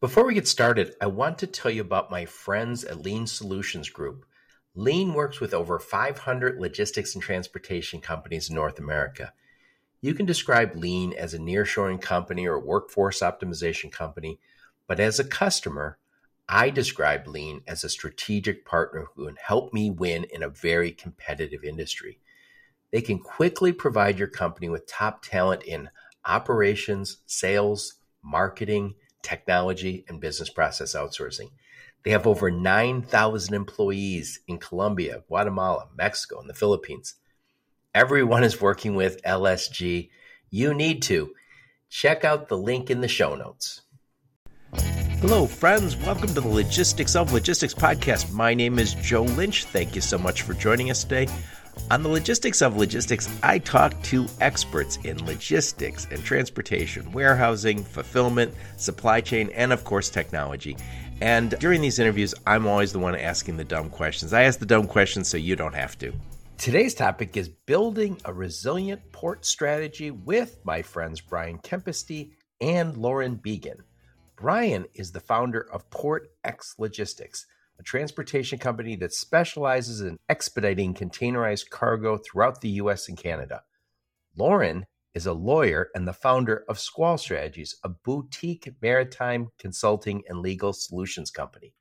[0.00, 3.88] Before we get started, I want to tell you about my friends at Lean Solutions
[3.88, 4.26] Group.
[4.74, 9.32] Lean works with over 500 logistics and transportation companies in North America.
[10.02, 14.40] You can describe Lean as a nearshoring company or workforce optimization company,
[14.86, 15.96] but as a customer,
[16.48, 20.90] I describe Lean as a strategic partner who can help me win in a very
[20.90, 22.18] competitive industry.
[22.90, 25.88] They can quickly provide your company with top talent in
[26.26, 31.50] operations, sales, marketing, technology, and business process outsourcing.
[32.04, 37.14] They have over 9,000 employees in Colombia, Guatemala, Mexico, and the Philippines.
[37.94, 40.10] Everyone is working with LSG.
[40.50, 41.34] You need to.
[41.88, 43.80] Check out the link in the show notes.
[45.20, 45.96] Hello, friends.
[45.96, 48.30] Welcome to the Logistics of Logistics podcast.
[48.32, 49.64] My name is Joe Lynch.
[49.64, 51.28] Thank you so much for joining us today.
[51.90, 58.54] On the Logistics of Logistics, I talk to experts in logistics and transportation, warehousing, fulfillment,
[58.76, 60.76] supply chain, and of course, technology.
[61.20, 64.32] And during these interviews, I'm always the one asking the dumb questions.
[64.32, 66.12] I ask the dumb questions so you don't have to.
[66.56, 73.36] Today's topic is building a resilient port strategy with my friends Brian Kempisty and Lauren
[73.36, 73.80] Beagen.
[74.36, 77.46] Brian is the founder of Port X Logistics,
[77.78, 83.62] a transportation company that specializes in expediting containerized cargo throughout the US and Canada.
[84.36, 90.40] Lauren is a lawyer and the founder of Squall Strategies, a boutique maritime consulting and
[90.40, 91.72] legal solutions company.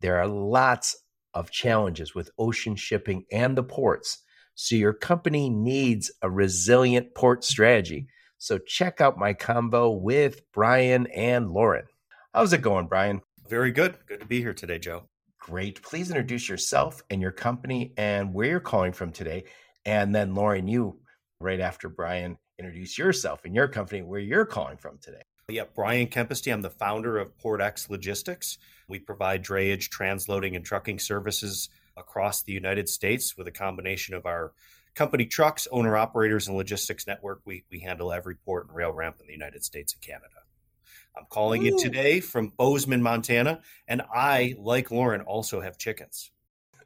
[0.00, 0.96] There are lots
[1.32, 4.22] of challenges with ocean shipping and the ports,
[4.54, 8.08] so your company needs a resilient port strategy.
[8.38, 11.86] So check out my combo with Brian and Lauren.
[12.34, 13.22] How's it going, Brian?
[13.48, 13.96] Very good.
[14.06, 15.08] Good to be here today, Joe.
[15.46, 15.80] Great.
[15.80, 19.44] Please introduce yourself and your company and where you're calling from today.
[19.84, 20.98] And then, Lauren, you,
[21.40, 25.22] right after Brian, introduce yourself and your company, where you're calling from today.
[25.48, 26.52] Yeah, Brian Kempisty.
[26.52, 28.58] I'm the founder of PortX Logistics.
[28.88, 34.26] We provide drayage, transloading, and trucking services across the United States with a combination of
[34.26, 34.52] our
[34.96, 37.42] company trucks, owner operators, and logistics network.
[37.44, 40.45] We, we handle every port and rail ramp in the United States and Canada.
[41.16, 41.66] I'm calling Ooh.
[41.66, 46.30] you today from Bozeman, Montana, and I, like Lauren, also have chickens.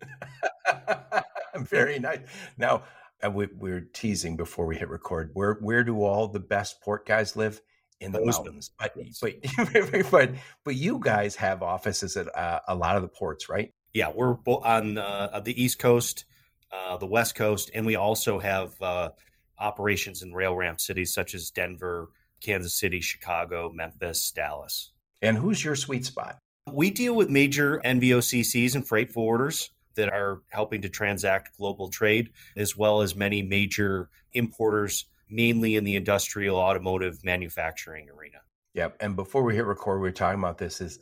[1.56, 2.20] Very nice.
[2.56, 2.84] Now,
[3.22, 5.30] uh, we, are teasing before we hit record.
[5.34, 7.60] Where where do all the best port guys live?
[8.00, 8.46] In the Bozeman.
[8.46, 8.70] mountains.
[8.78, 10.30] But, but but
[10.64, 13.74] but you guys have offices at uh, a lot of the ports, right?
[13.92, 16.24] Yeah, we're on uh, the East Coast,
[16.72, 19.10] uh, the West Coast, and we also have uh,
[19.58, 22.08] operations in rail ramp cities such as Denver,
[22.40, 24.92] Kansas City, Chicago, Memphis, Dallas.
[25.22, 26.38] And who's your sweet spot?
[26.72, 32.30] We deal with major NVOCCs and freight forwarders that are helping to transact global trade,
[32.56, 38.38] as well as many major importers, mainly in the industrial automotive manufacturing arena.
[38.74, 38.96] Yep.
[39.00, 41.00] And before we hit record, we were talking about this is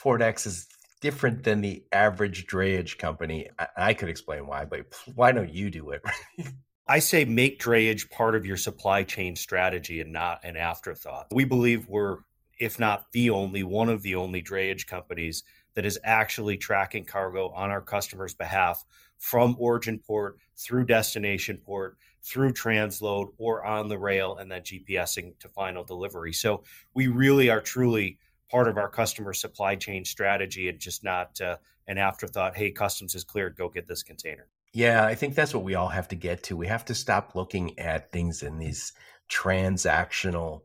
[0.00, 0.66] PortX is
[1.00, 3.48] different than the average drayage company.
[3.58, 6.02] I, I could explain why, but why don't you do it?
[6.88, 11.26] I say make drayage part of your supply chain strategy and not an afterthought.
[11.32, 12.18] We believe we're,
[12.60, 15.42] if not the only, one of the only drayage companies
[15.74, 18.84] that is actually tracking cargo on our customers' behalf
[19.18, 25.36] from origin port through destination port, through transload, or on the rail, and then GPSing
[25.40, 26.32] to final delivery.
[26.32, 26.62] So
[26.94, 28.16] we really are truly
[28.48, 31.56] part of our customer supply chain strategy and just not uh,
[31.88, 32.56] an afterthought.
[32.56, 34.46] Hey, customs is cleared, go get this container.
[34.76, 36.56] Yeah, I think that's what we all have to get to.
[36.56, 38.92] We have to stop looking at things in these
[39.30, 40.64] transactional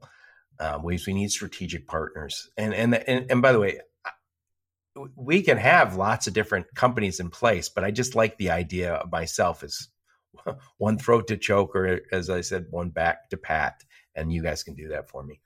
[0.59, 1.07] uh, ways.
[1.07, 2.49] We need strategic partners.
[2.57, 3.79] And, and and and by the way,
[5.15, 8.95] we can have lots of different companies in place, but I just like the idea
[8.95, 9.87] of myself as
[10.77, 13.81] one throat to choke, or as I said, one back to pat.
[14.13, 15.39] And you guys can do that for me.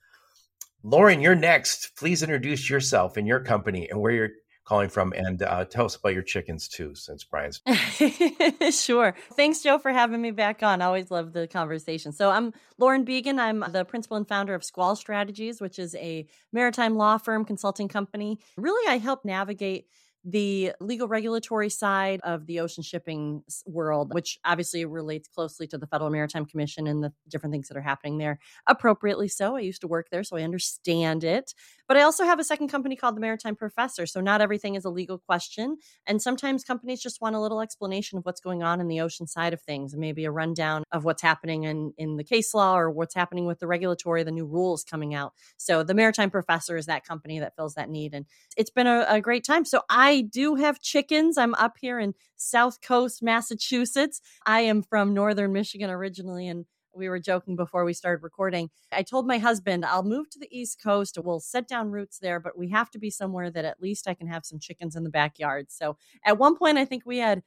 [0.81, 1.95] Lauren, you're next.
[1.95, 4.29] Please introduce yourself and your company and where you're
[4.65, 7.61] calling from and uh, tell us about your chickens too since brian's
[8.71, 9.15] sure.
[9.33, 10.81] Thanks joe for having me back on.
[10.81, 12.11] I always love the conversation.
[12.11, 13.39] So i'm lauren Beagen.
[13.39, 17.87] I'm the principal and founder of squall strategies which is a maritime law firm consulting
[17.87, 18.40] company.
[18.57, 19.87] Really i help navigate
[20.25, 25.85] the legal regulatory side of the ocean shipping world, which obviously relates closely to the
[25.85, 28.39] Federal Maritime Commission and the different things that are happening there.
[28.66, 29.55] Appropriately so.
[29.55, 31.53] I used to work there, so I understand it.
[31.87, 34.07] But I also have a second company called the Maritime Professor.
[34.07, 35.77] So not everything is a legal question.
[36.07, 39.28] And sometimes companies just want a little explanation of what's going on in the ocean
[39.28, 42.75] side of things and maybe a rundown of what's happening in, in the case law
[42.75, 45.33] or what's happening with the regulatory, the new rules coming out.
[45.57, 48.16] So the Maritime Professor is that company that fills that need.
[48.16, 48.25] And
[48.57, 49.66] it's been a, a great time.
[49.66, 51.38] So I I do have chickens.
[51.38, 54.22] I'm up here in South Coast, Massachusetts.
[54.46, 58.70] I am from Northern Michigan originally and we were joking before we started recording.
[58.94, 61.17] I told my husband, I'll move to the East Coast.
[61.22, 64.14] We'll set down roots there, but we have to be somewhere that at least I
[64.14, 65.66] can have some chickens in the backyard.
[65.70, 67.44] So at one point, I think we had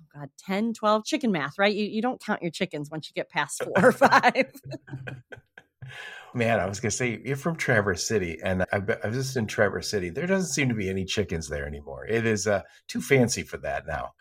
[0.00, 1.74] oh God, 10, 12 chicken math, right?
[1.74, 4.52] You, you don't count your chickens once you get past four or five.
[6.34, 9.36] Man, I was going to say, you're from Traverse City, and I, I was just
[9.38, 10.10] in Traverse City.
[10.10, 12.06] There doesn't seem to be any chickens there anymore.
[12.06, 14.12] It is uh, too fancy for that now.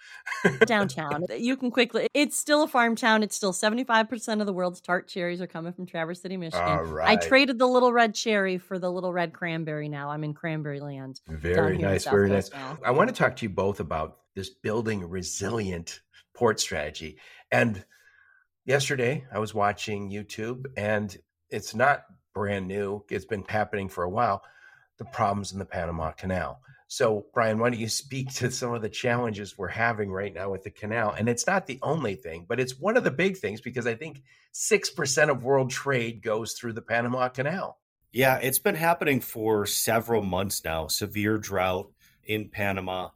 [0.66, 1.26] Downtown.
[1.38, 3.22] You can quickly, it's still a farm town.
[3.22, 6.66] It's still 75% of the world's tart cherries are coming from Traverse City, Michigan.
[6.66, 7.10] All right.
[7.10, 10.10] I traded the little red cherry for the little red cranberry now.
[10.10, 11.20] I'm in cranberry land.
[11.28, 12.06] Very nice.
[12.06, 12.50] Very nice.
[12.52, 12.78] Now.
[12.86, 16.00] I want to talk to you both about this building resilient
[16.34, 17.18] port strategy.
[17.52, 17.84] And
[18.66, 21.16] yesterday I was watching YouTube and
[21.50, 23.04] it's not brand new.
[23.10, 24.44] It's been happening for a while.
[24.98, 26.60] The problems in the Panama Canal.
[26.88, 30.52] So, Brian, why don't you speak to some of the challenges we're having right now
[30.52, 31.16] with the canal?
[31.18, 33.96] And it's not the only thing, but it's one of the big things because I
[33.96, 34.22] think
[34.54, 37.80] 6% of world trade goes through the Panama Canal.
[38.12, 40.88] Yeah, it's been happening for several months now.
[40.88, 41.92] Severe drought
[42.24, 43.10] in Panama.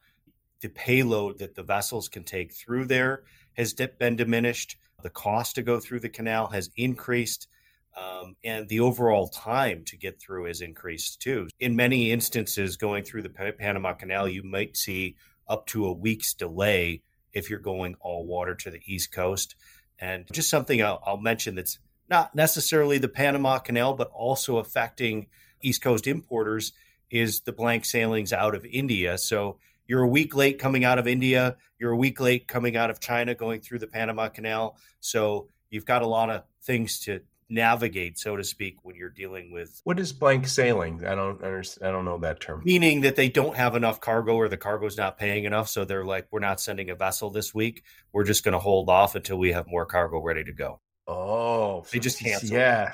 [0.62, 3.24] The payload that the vessels can take through there
[3.54, 4.78] has been diminished.
[5.04, 7.48] The cost to go through the canal has increased
[7.98, 11.48] um, and the overall time to get through has increased too.
[11.60, 15.16] In many instances, going through the Panama Canal, you might see
[15.48, 17.02] up to a week's delay
[17.34, 19.56] if you're going all water to the East Coast.
[20.00, 25.28] And just something I'll, I'll mention that's not necessarily the Panama Canal, but also affecting
[25.62, 26.72] East Coast importers
[27.12, 29.18] is the blank sailings out of India.
[29.18, 29.58] So
[29.88, 33.00] you're a week late coming out of India, you're a week late coming out of
[33.00, 34.78] China going through the Panama Canal.
[35.00, 39.52] So you've got a lot of things to navigate, so to speak, when you're dealing
[39.52, 39.82] with.
[39.84, 41.06] What is blank sailing?
[41.06, 41.88] I don't understand.
[41.88, 42.62] I don't know that term.
[42.64, 45.70] Meaning that they don't have enough cargo or the cargo's not paying enough.
[45.70, 47.84] So they're like, we're not sending a vessel this week.
[48.14, 50.80] We're just going to hold off until we have more cargo ready to go.
[51.08, 52.50] Oh, they just cancel.
[52.50, 52.94] Yeah.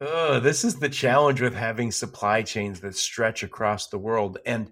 [0.00, 4.38] Oh, this is the challenge with having supply chains that stretch across the world.
[4.44, 4.70] And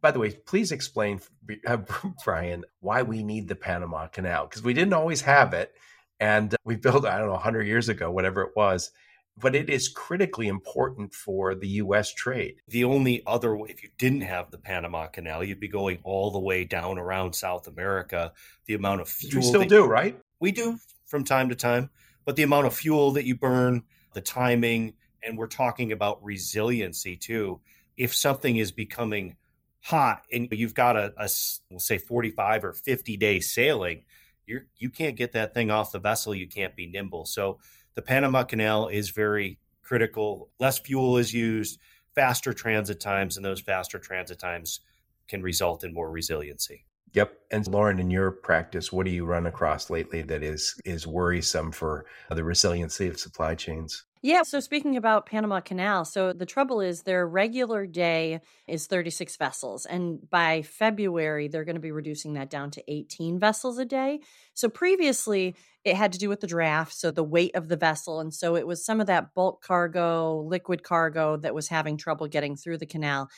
[0.00, 1.20] by the way, please explain,
[1.66, 1.78] uh,
[2.24, 5.74] Brian, why we need the Panama Canal because we didn't always have it
[6.20, 8.90] and we built, I don't know, 100 years ago, whatever it was.
[9.38, 12.12] But it is critically important for the U.S.
[12.12, 12.56] trade.
[12.68, 16.30] The only other way, if you didn't have the Panama Canal, you'd be going all
[16.30, 18.32] the way down around South America.
[18.66, 19.42] The amount of fuel.
[19.42, 20.20] You still do, right?
[20.40, 21.88] We do from time to time.
[22.26, 27.16] But the amount of fuel that you burn, the timing, and we're talking about resiliency
[27.16, 27.60] too.
[27.96, 29.36] If something is becoming
[29.82, 31.28] hot and you've got a, a
[31.70, 34.04] we'll say 45 or 50 day sailing,
[34.50, 36.34] you you can't get that thing off the vessel.
[36.34, 37.24] You can't be nimble.
[37.24, 37.58] So
[37.94, 40.50] the Panama Canal is very critical.
[40.58, 41.78] Less fuel is used,
[42.14, 44.80] faster transit times, and those faster transit times
[45.28, 46.84] can result in more resiliency.
[47.12, 47.40] Yep.
[47.50, 51.72] And Lauren, in your practice, what do you run across lately that is is worrisome
[51.72, 54.04] for the resiliency of supply chains?
[54.22, 54.42] Yeah.
[54.42, 59.86] So speaking about Panama Canal, so the trouble is their regular day is 36 vessels.
[59.86, 64.20] And by February, they're going to be reducing that down to 18 vessels a day.
[64.52, 68.20] So previously, it had to do with the draft, so the weight of the vessel.
[68.20, 72.26] And so it was some of that bulk cargo, liquid cargo that was having trouble
[72.26, 73.30] getting through the canal.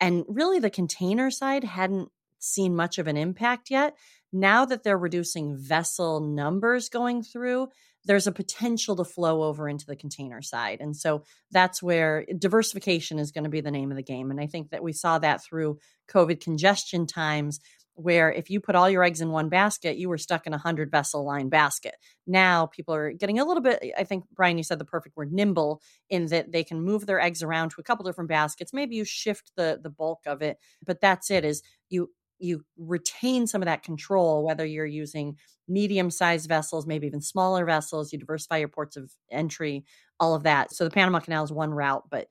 [0.00, 2.10] And really, the container side hadn't
[2.46, 3.96] seen much of an impact yet.
[4.32, 7.68] Now that they're reducing vessel numbers going through,
[8.04, 10.78] there's a potential to flow over into the container side.
[10.80, 14.30] And so that's where diversification is going to be the name of the game.
[14.30, 17.60] And I think that we saw that through COVID congestion times
[17.96, 20.58] where if you put all your eggs in one basket, you were stuck in a
[20.58, 21.94] hundred vessel line basket.
[22.26, 25.32] Now people are getting a little bit, I think, Brian, you said the perfect word,
[25.32, 28.74] nimble, in that they can move their eggs around to a couple different baskets.
[28.74, 33.46] Maybe you shift the the bulk of it, but that's it is you you retain
[33.46, 35.36] some of that control whether you're using
[35.68, 39.84] medium sized vessels maybe even smaller vessels you diversify your ports of entry
[40.18, 40.72] all of that.
[40.72, 42.28] So the panama canal is one route but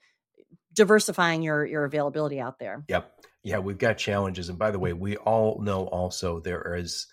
[0.74, 2.83] diversifying your your availability out there.
[2.88, 3.12] Yep.
[3.43, 7.07] Yeah we've got challenges and by the way we all know also there is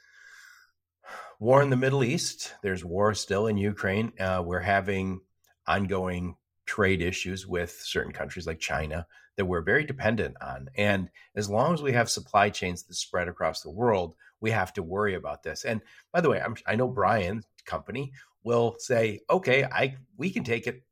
[1.38, 2.54] war in the middle east.
[2.62, 4.12] There's war still in ukraine.
[4.18, 5.20] Uh, we're having
[5.66, 9.06] ongoing trade issues with certain countries like china
[9.37, 10.69] that we're very dependent on.
[10.77, 14.73] And as long as we have supply chains that spread across the world, we have
[14.75, 15.65] to worry about this.
[15.65, 15.81] And
[16.12, 18.12] by the way, I'm, I know Brian's company
[18.45, 20.83] will say, okay, I we can take it,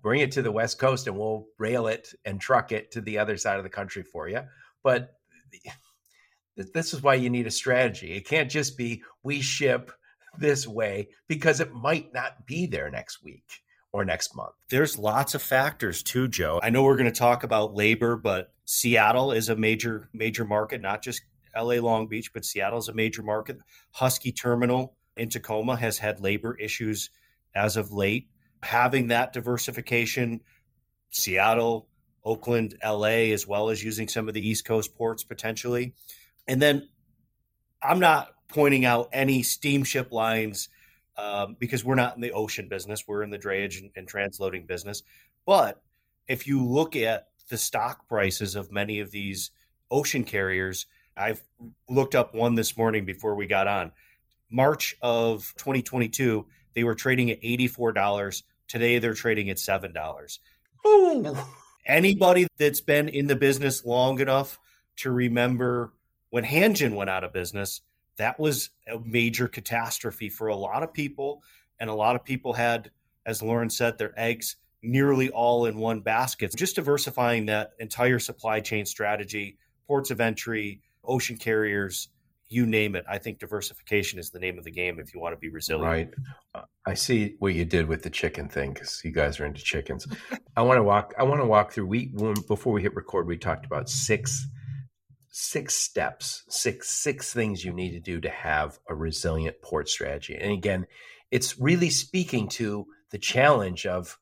[0.00, 3.18] bring it to the West Coast, and we'll rail it and truck it to the
[3.18, 4.40] other side of the country for you.
[4.82, 5.14] But
[6.56, 8.12] this is why you need a strategy.
[8.12, 9.92] It can't just be we ship
[10.38, 13.63] this way because it might not be there next week
[13.94, 14.50] or next month?
[14.70, 16.58] There's lots of factors too, Joe.
[16.60, 20.80] I know we're going to talk about labor, but Seattle is a major major market,
[20.80, 21.22] not just
[21.56, 23.58] LA Long Beach, but Seattle is a major market.
[23.92, 27.10] Husky Terminal in Tacoma has had labor issues
[27.54, 28.28] as of late.
[28.64, 30.40] Having that diversification,
[31.10, 31.86] Seattle,
[32.24, 35.94] Oakland, LA, as well as using some of the East Coast ports potentially.
[36.48, 36.88] And then
[37.80, 40.68] I'm not pointing out any steamship lines
[41.16, 43.04] um, because we're not in the ocean business.
[43.06, 45.02] We're in the drayage and, and transloading business.
[45.46, 45.82] But
[46.28, 49.50] if you look at the stock prices of many of these
[49.90, 51.42] ocean carriers, I've
[51.88, 53.92] looked up one this morning before we got on.
[54.50, 58.42] March of 2022, they were trading at $84.
[58.66, 60.38] Today, they're trading at $7.
[60.86, 61.36] Ooh.
[61.86, 64.58] Anybody that's been in the business long enough
[64.96, 65.92] to remember
[66.30, 67.82] when Hanjin went out of business,
[68.16, 71.42] that was a major catastrophe for a lot of people.
[71.80, 72.90] And a lot of people had,
[73.26, 76.54] as Lauren said, their eggs nearly all in one basket.
[76.56, 82.08] Just diversifying that entire supply chain strategy, ports of entry, ocean carriers,
[82.48, 83.04] you name it.
[83.08, 85.84] I think diversification is the name of the game if you want to be resilient.
[85.84, 86.10] Right.
[86.54, 89.62] Uh, I see what you did with the chicken thing because you guys are into
[89.62, 90.06] chickens.
[90.56, 91.14] I want to walk.
[91.18, 91.86] I want to walk through.
[91.86, 94.46] We when, before we hit record, we talked about six
[95.36, 100.36] six steps, six six things you need to do to have a resilient port strategy.
[100.40, 100.86] And again,
[101.32, 104.16] it's really speaking to the challenge of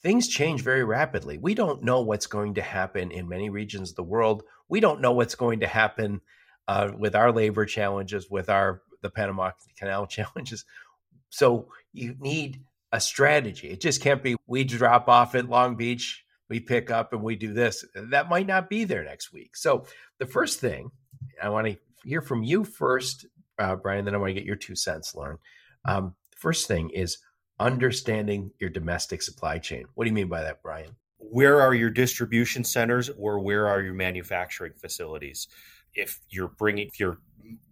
[0.00, 1.38] things change very rapidly.
[1.38, 4.44] We don't know what's going to happen in many regions of the world.
[4.68, 6.20] We don't know what's going to happen
[6.68, 10.64] uh, with our labor challenges, with our the Panama Canal challenges.
[11.30, 13.70] So you need a strategy.
[13.70, 17.36] It just can't be we drop off at Long Beach, we pick up and we
[17.36, 17.84] do this.
[17.94, 19.56] That might not be there next week.
[19.56, 19.86] So
[20.18, 20.90] the first thing
[21.42, 23.26] I want to hear from you first,
[23.58, 24.04] uh, Brian.
[24.04, 25.38] Then I want to get your two cents, Lauren.
[25.84, 27.18] Um, first thing is
[27.58, 29.84] understanding your domestic supply chain.
[29.94, 30.96] What do you mean by that, Brian?
[31.18, 35.48] Where are your distribution centers or where are your manufacturing facilities?
[35.94, 37.18] if you're bringing if you're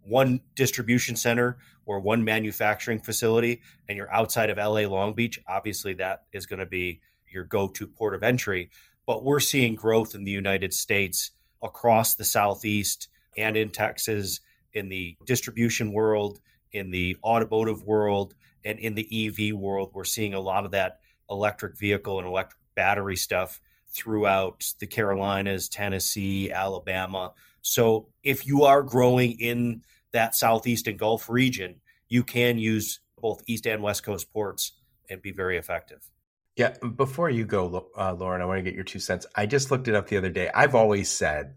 [0.02, 5.94] one distribution center or one manufacturing facility and you're outside of LA Long Beach, obviously
[5.94, 8.70] that is going to be your go-to port of entry.
[9.06, 11.30] But we're seeing growth in the United States
[11.62, 14.40] across the Southeast and in Texas,
[14.72, 16.40] in the distribution world,
[16.72, 19.90] in the automotive world, and in the EV world.
[19.94, 25.68] We're seeing a lot of that electric vehicle and electric battery stuff throughout the Carolinas,
[25.68, 27.32] Tennessee, Alabama.
[27.62, 31.76] So if you are growing in that Southeast and Gulf region,
[32.08, 34.72] you can use both East and West Coast ports
[35.08, 36.10] and be very effective.
[36.56, 36.74] Yeah.
[36.96, 39.26] Before you go, uh, Lauren, I want to get your two cents.
[39.34, 40.50] I just looked it up the other day.
[40.54, 41.54] I've always said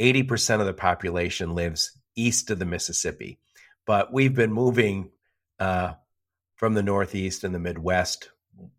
[0.00, 3.38] 80% of the population lives east of the Mississippi,
[3.86, 5.10] but we've been moving
[5.58, 5.94] uh,
[6.56, 8.30] from the Northeast and the Midwest,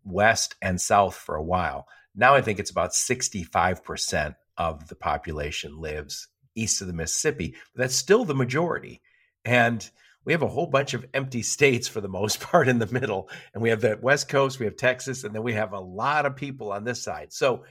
[0.04, 1.88] West and South for a while.
[2.14, 7.54] Now I think it's about 65% of the population lives east of the Mississippi.
[7.74, 9.02] But that's still the majority.
[9.44, 9.88] And
[10.26, 13.30] we have a whole bunch of empty states for the most part in the middle.
[13.54, 16.26] And we have the West Coast, we have Texas, and then we have a lot
[16.26, 17.32] of people on this side.
[17.32, 17.64] So,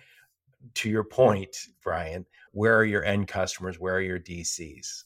[0.75, 3.79] to your point, Brian, where are your end customers?
[3.79, 5.03] Where are your DCs?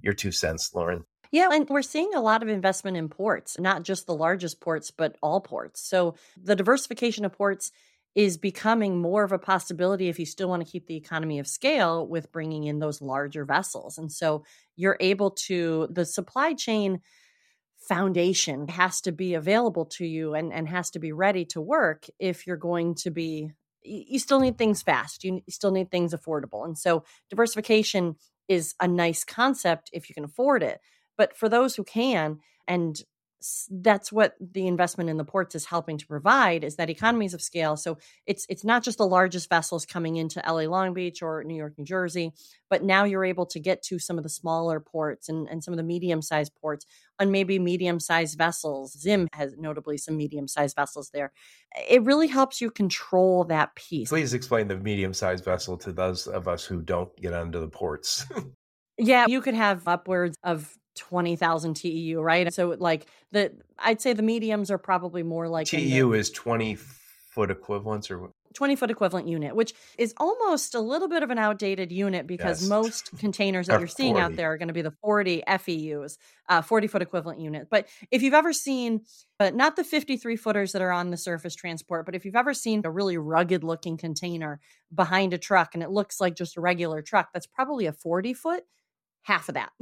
[0.00, 1.04] Your two cents, Lauren.
[1.32, 4.92] Yeah, and we're seeing a lot of investment in ports, not just the largest ports,
[4.92, 5.80] but all ports.
[5.80, 7.72] So the diversification of ports
[8.16, 11.46] is becoming more of a possibility if you still want to keep the economy of
[11.46, 13.98] scale with bringing in those larger vessels.
[13.98, 14.42] And so
[14.74, 17.00] you're able to, the supply chain
[17.86, 22.06] foundation has to be available to you and, and has to be ready to work
[22.18, 26.64] if you're going to be, you still need things fast, you still need things affordable.
[26.64, 28.16] And so diversification
[28.48, 30.80] is a nice concept if you can afford it.
[31.18, 32.98] But for those who can, and
[33.70, 37.42] that's what the investment in the ports is helping to provide is that economies of
[37.42, 37.76] scale.
[37.76, 41.56] So it's it's not just the largest vessels coming into LA Long Beach or New
[41.56, 42.32] York New Jersey
[42.68, 45.72] but now you're able to get to some of the smaller ports and, and some
[45.72, 46.84] of the medium sized ports
[47.18, 48.98] on maybe medium sized vessels.
[48.98, 51.32] Zim has notably some medium sized vessels there.
[51.88, 54.08] It really helps you control that piece.
[54.08, 57.68] Please explain the medium sized vessel to those of us who don't get onto the
[57.68, 58.26] ports.
[58.98, 62.52] Yeah you could have upwards of 20,000 TEU, right?
[62.52, 66.76] So like the I'd say the mediums are probably more like TEU is 20
[67.36, 71.38] foot equivalents or 20 foot equivalent unit, which is almost a little bit of an
[71.38, 72.68] outdated unit because yes.
[72.68, 74.24] most containers that you're seeing 40.
[74.24, 76.16] out there are going to be the 40 FEUs,
[76.48, 77.68] uh, 40 foot equivalent unit.
[77.70, 79.02] But if you've ever seen,
[79.38, 82.34] but uh, not the 53 footers that are on the surface transport, but if you've
[82.34, 84.58] ever seen a really rugged looking container
[84.92, 88.32] behind a truck and it looks like just a regular truck, that's probably a 40
[88.32, 88.64] foot
[89.26, 89.72] half of that.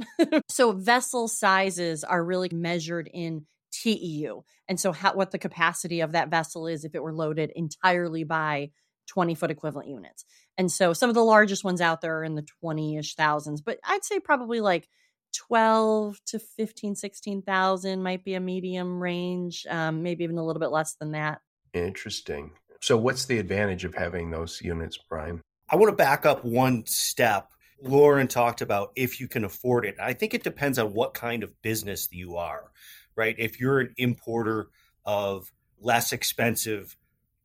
[0.49, 4.41] so vessel sizes are really measured in TEU.
[4.67, 8.23] And so how, what the capacity of that vessel is if it were loaded entirely
[8.23, 8.71] by
[9.07, 10.25] 20 foot equivalent units.
[10.57, 13.61] And so some of the largest ones out there are in the 20 ish thousands,
[13.61, 14.87] but I'd say probably like
[15.35, 20.71] 12 to 15 16,000 might be a medium range um, maybe even a little bit
[20.71, 21.41] less than that
[21.73, 26.45] interesting so what's the advantage of having those units brian i want to back up
[26.45, 30.93] one step lauren talked about if you can afford it i think it depends on
[30.93, 32.71] what kind of business you are
[33.15, 34.69] right if you're an importer
[35.05, 36.95] of less expensive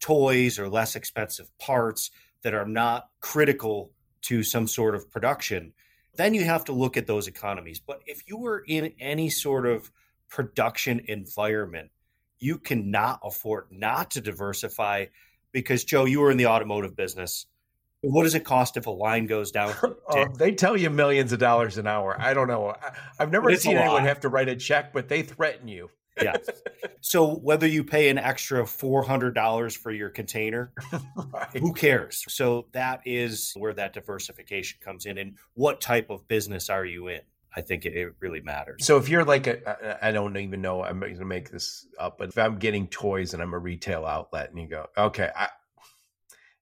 [0.01, 2.11] toys or less expensive parts
[2.43, 5.73] that are not critical to some sort of production
[6.21, 7.81] then you have to look at those economies.
[7.81, 9.91] But if you were in any sort of
[10.29, 11.91] production environment,
[12.39, 15.07] you cannot afford not to diversify
[15.53, 17.47] because Joe, you were in the automotive business.
[18.03, 19.75] What does it cost if a line goes down?
[20.09, 22.17] oh, they tell you millions of dollars an hour.
[22.19, 22.71] I don't know.
[22.71, 25.91] I, have never seen anyone have to write a check, but they threaten you
[26.23, 26.37] yeah.
[27.01, 30.73] So whether you pay an extra four hundred dollars for your container,
[31.33, 31.57] right.
[31.57, 32.25] who cares?
[32.29, 37.09] So that is where that diversification comes in, and what type of business are you
[37.09, 37.21] in?
[37.57, 38.85] I think it, it really matters.
[38.85, 42.17] So if you're like a, I don't even know, I'm going to make this up,
[42.17, 45.49] but if I'm getting toys and I'm a retail outlet, and you go, okay, I,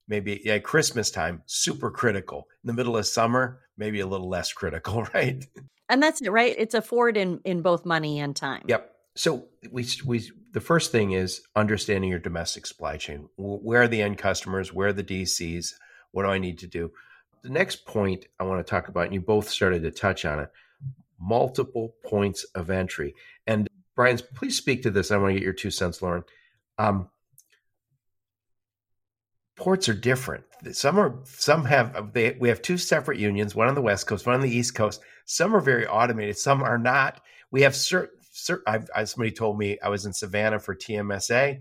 [0.09, 2.49] maybe yeah, Christmas time, super critical.
[2.65, 5.45] In the middle of summer, maybe a little less critical, right?
[5.89, 6.55] And that's it, right?
[6.59, 8.65] It's a forward in in both money and time.
[8.67, 8.95] Yep.
[9.15, 13.29] So we we the first thing is understanding your domestic supply chain.
[13.37, 14.73] Where are the end customers?
[14.73, 15.75] Where are the DCs?
[16.13, 16.91] What do I need to do?
[17.43, 20.41] The next point I want to talk about, and you both started to touch on
[20.41, 20.51] it,
[21.21, 23.15] multiple points of entry.
[23.47, 25.11] And Brian, please speak to this.
[25.11, 26.25] I want to get your two cents, Lauren.
[26.79, 27.09] Um,
[29.59, 30.45] ports are different.
[30.73, 34.27] Some are some have they we have two separate unions, one on the west coast,
[34.27, 35.01] one on the east coast.
[35.27, 37.21] Some are very automated, some are not.
[37.51, 38.19] We have certain
[38.67, 41.61] I, somebody told me I was in Savannah for TMSA,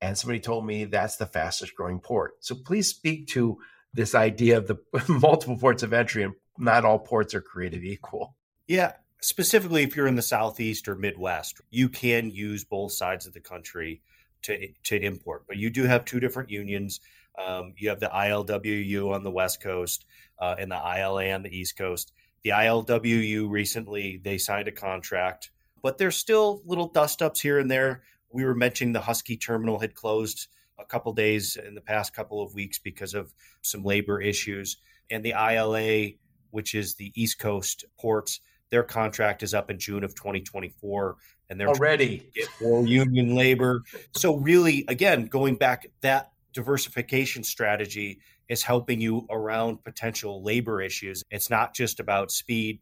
[0.00, 2.32] and somebody told me that's the fastest growing port.
[2.40, 3.58] So please speak to
[3.92, 4.76] this idea of the
[5.08, 8.34] multiple ports of entry, and not all ports are created equal.
[8.66, 13.34] Yeah, specifically if you're in the southeast or midwest, you can use both sides of
[13.34, 14.02] the country
[14.42, 17.00] to to import, but you do have two different unions.
[17.44, 20.06] Um, you have the ILWU on the west coast
[20.38, 22.12] uh, and the ILA on the east coast.
[22.42, 25.50] The ILWU recently they signed a contract
[25.86, 28.02] but there's still little dust ups here and there.
[28.32, 30.48] We were mentioning the Husky terminal had closed
[30.80, 34.78] a couple days in the past couple of weeks because of some labor issues.
[35.12, 36.16] And the ILA,
[36.50, 41.16] which is the East Coast ports, their contract is up in June of 2024
[41.48, 43.84] and they're already get more union labor.
[44.16, 51.22] So really again, going back that diversification strategy is helping you around potential labor issues.
[51.30, 52.80] It's not just about speed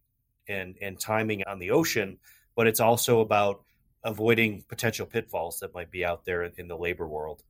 [0.48, 2.18] and and timing on the ocean,
[2.54, 3.64] but it's also about
[4.04, 7.42] avoiding potential pitfalls that might be out there in the labor world.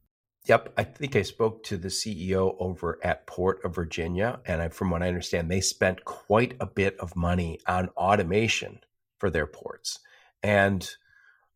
[0.46, 4.68] Yep, I think I spoke to the CEO over at Port of Virginia, and I,
[4.68, 8.80] from what I understand, they spent quite a bit of money on automation
[9.18, 9.98] for their ports,
[10.42, 10.88] and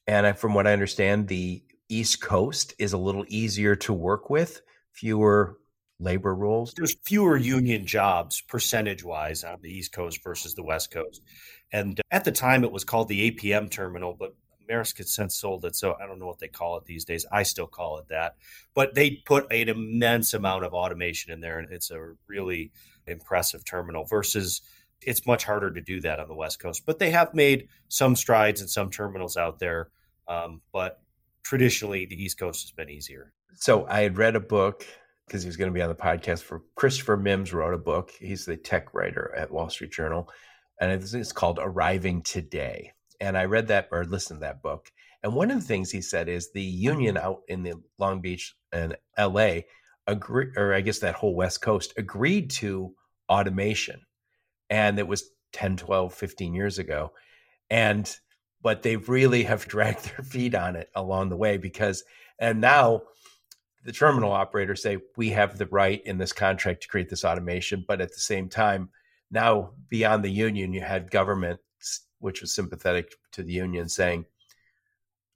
[0.07, 4.31] and I, from what I understand, the East Coast is a little easier to work
[4.31, 4.61] with,
[4.93, 5.59] fewer
[6.01, 6.75] labor rules.
[6.75, 11.23] There's fewer union jobs percentage wise on the East Coast versus the West Coast.
[11.73, 14.35] And at the time, it was called the APM terminal, but
[14.71, 15.75] Maersk has since sold it.
[15.75, 17.27] So I don't know what they call it these days.
[17.33, 18.37] I still call it that.
[18.75, 22.71] But they put an immense amount of automation in there, and it's a really
[23.07, 24.61] impressive terminal versus
[25.01, 26.83] it's much harder to do that on the West Coast.
[26.85, 29.89] But they have made some strides in some terminals out there.
[30.27, 31.01] Um, but
[31.43, 33.33] traditionally, the East Coast has been easier.
[33.55, 34.87] So I had read a book
[35.27, 38.13] because he was going to be on the podcast for Christopher Mims wrote a book.
[38.19, 40.31] He's the tech writer at Wall Street Journal
[40.81, 42.93] and it's called Arriving Today.
[43.21, 44.91] And I read that or listened to that book.
[45.23, 48.55] And one of the things he said is the union out in the Long Beach
[48.73, 49.61] and LA
[50.07, 52.95] agree, or I guess that whole West Coast agreed to
[53.29, 54.03] automation.
[54.71, 57.13] And it was 10, 12, 15 years ago.
[57.69, 58.15] And,
[58.63, 62.05] but they really have dragged their feet on it along the way because,
[62.39, 63.03] and now
[63.85, 67.85] the terminal operators say, we have the right in this contract to create this automation.
[67.87, 68.91] But at the same time,
[69.31, 71.61] now beyond the union, you had government,
[72.19, 74.25] which was sympathetic to the union, saying,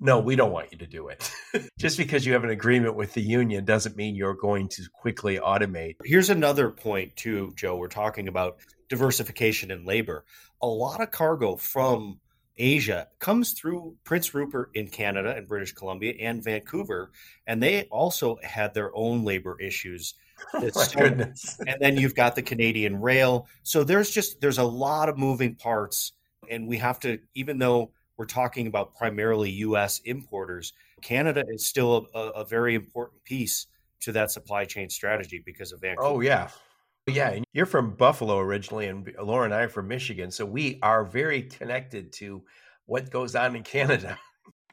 [0.00, 1.30] no, we don't want you to do it.
[1.78, 5.38] Just because you have an agreement with the union doesn't mean you're going to quickly
[5.38, 5.94] automate.
[6.04, 7.76] Here's another point, too, Joe.
[7.76, 8.56] We're talking about
[8.88, 10.24] diversification in labor.
[10.60, 12.18] A lot of cargo from
[12.56, 17.10] Asia comes through Prince Rupert in Canada and British Columbia and Vancouver,
[17.46, 20.14] and they also had their own labor issues
[20.54, 21.60] Oh my goodness.
[21.66, 23.46] and then you've got the Canadian rail.
[23.62, 26.12] So there's just there's a lot of moving parts
[26.50, 32.06] and we have to even though we're talking about primarily US importers, Canada is still
[32.14, 33.66] a, a very important piece
[34.00, 36.08] to that supply chain strategy because of oh, Vancouver.
[36.08, 36.48] Oh yeah.
[37.06, 40.30] Yeah, and you're from Buffalo originally, and Laura and I are from Michigan.
[40.30, 42.44] So we are very connected to
[42.86, 44.18] what goes on in Canada.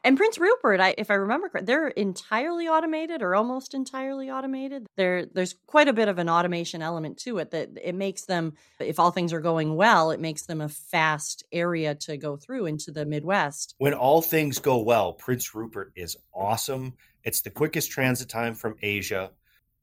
[0.02, 4.86] And Prince Rupert, I, if I remember correctly, they're entirely automated or almost entirely automated.
[4.96, 8.54] There, there's quite a bit of an automation element to it that it makes them,
[8.78, 12.64] if all things are going well, it makes them a fast area to go through
[12.64, 13.74] into the Midwest.
[13.76, 16.94] When all things go well, Prince Rupert is awesome.
[17.22, 19.32] It's the quickest transit time from Asia.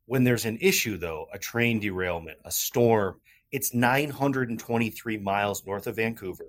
[0.08, 3.20] When there's an issue, though, a train derailment, a storm,
[3.52, 6.48] it's 923 miles north of Vancouver,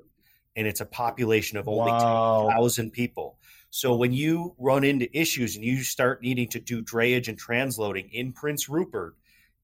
[0.55, 2.47] and it's a population of only wow.
[2.51, 3.37] 10,000 people.
[3.71, 8.09] So when you run into issues and you start needing to do drayage and transloading
[8.12, 9.16] in Prince Rupert,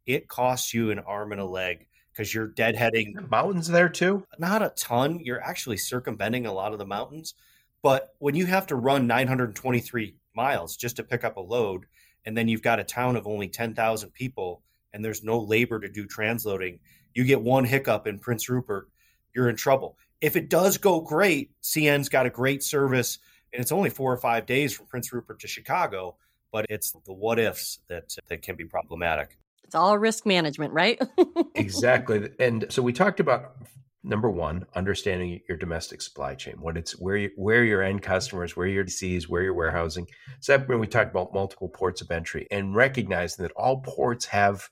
[0.07, 4.27] it costs you an arm and a leg because you're deadheading mountains there too.
[4.41, 5.21] Not a ton.
[5.21, 7.35] You're actually circumventing a lot of the mountains,
[7.81, 11.87] but when you have to run 923 miles just to pick up a load,
[12.25, 15.89] and then you've got a town of only 10,000 people, and there's no labor to
[15.89, 16.79] do transloading,
[17.15, 18.89] you get one hiccup in Prince Rupert,
[19.35, 19.97] you're in trouble.
[20.21, 23.19] If it does go great, CN's got a great service
[23.55, 26.17] and it's only four or five days from Prince Rupert to Chicago,
[26.53, 29.39] but it's the what ifs that that can be problematic.
[29.63, 31.01] It's all risk management, right?
[31.55, 32.31] exactly.
[32.39, 33.57] And so we talked about
[34.05, 38.55] number one, understanding your domestic supply chain, what it's where you, where your end customers,
[38.55, 40.07] where your DCs, where your warehousing.
[40.41, 44.69] Second, we talked about multiple ports of entry and recognizing that all ports have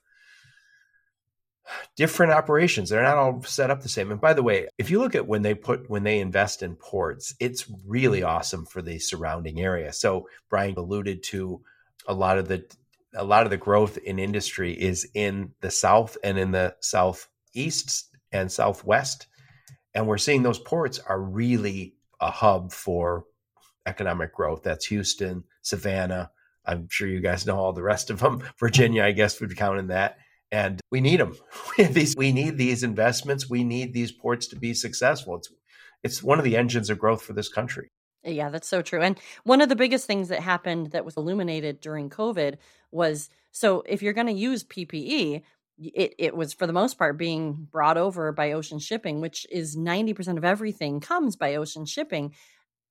[1.95, 2.89] different operations.
[2.89, 4.11] They're not all set up the same.
[4.11, 6.75] And by the way, if you look at when they put when they invest in
[6.75, 9.91] ports, it's really awesome for the surrounding area.
[9.93, 11.61] So Brian alluded to
[12.07, 12.65] a lot of the
[13.15, 18.12] a lot of the growth in industry is in the south and in the southeast
[18.33, 19.27] and southwest.
[19.93, 23.25] And we're seeing those ports are really a hub for
[23.85, 24.63] economic growth.
[24.63, 26.31] That's Houston, Savannah.
[26.65, 28.43] I'm sure you guys know all the rest of them.
[28.59, 30.17] Virginia, I guess, would count in that
[30.53, 31.35] and we need them.
[31.77, 33.49] these, we need these investments.
[33.49, 35.37] We need these ports to be successful.
[35.37, 35.49] It's
[36.03, 37.89] it's one of the engines of growth for this country.
[38.23, 39.01] Yeah, that's so true.
[39.01, 42.57] And one of the biggest things that happened that was illuminated during COVID
[42.91, 45.41] was so if you're going to use PPE,
[45.77, 49.75] it, it was for the most part being brought over by ocean shipping, which is
[49.75, 52.33] 90% of everything comes by ocean shipping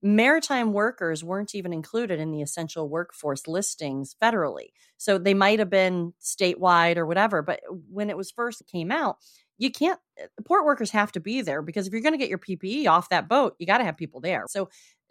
[0.02, 4.72] maritime workers weren't even included in the essential workforce listings federally.
[4.96, 9.18] So they might have been statewide or whatever, but when it was first came out,
[9.58, 12.28] you can't eh, port workers have to be there because if you're going to get
[12.28, 14.44] your PPE off that boat, you got to have people there.
[14.48, 14.68] So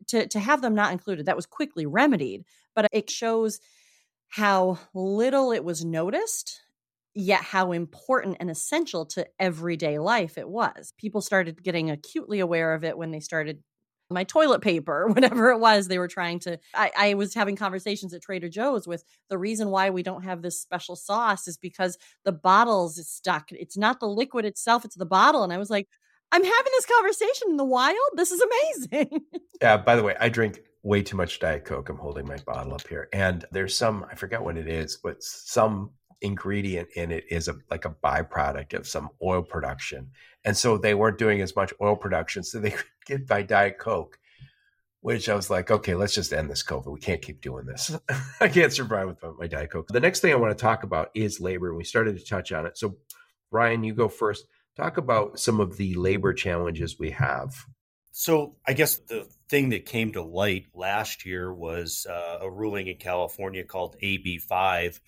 [0.08, 2.44] to to have them not included, that was quickly remedied,
[2.76, 3.60] but it shows
[4.28, 6.62] how little it was noticed
[7.14, 10.94] yet how important and essential to everyday life it was.
[10.98, 13.62] People started getting acutely aware of it when they started
[14.12, 16.60] my toilet paper, whatever it was they were trying to.
[16.74, 20.42] I, I, was having conversations at Trader Joe's with the reason why we don't have
[20.42, 23.52] this special sauce is because the bottles is stuck.
[23.52, 25.44] It's not the liquid itself, it's the bottle.
[25.44, 25.88] And I was like,
[26.32, 27.98] I'm having this conversation in the wild.
[28.16, 29.22] This is amazing.
[29.62, 31.90] yeah, by the way, I drink way too much Diet Coke.
[31.90, 33.10] I'm holding my bottle up here.
[33.12, 37.56] And there's some, I forget what it is, but some ingredient in it is a
[37.70, 40.12] like a byproduct of some oil production.
[40.46, 43.78] And so they weren't doing as much oil production, so they could get by Diet
[43.78, 44.18] Coke.
[45.04, 46.94] Which I was like, okay, let's just end this COVID.
[46.94, 47.92] We can't keep doing this.
[48.40, 49.88] I can't survive without my Diet Coke.
[49.88, 51.70] The next thing I want to talk about is labor.
[51.70, 52.78] And we started to touch on it.
[52.78, 52.98] So,
[53.50, 54.46] Brian, you go first.
[54.78, 57.66] Talk about some of the labor challenges we have.
[58.12, 62.86] So, I guess the thing that came to light last year was uh, a ruling
[62.86, 65.00] in California called AB5,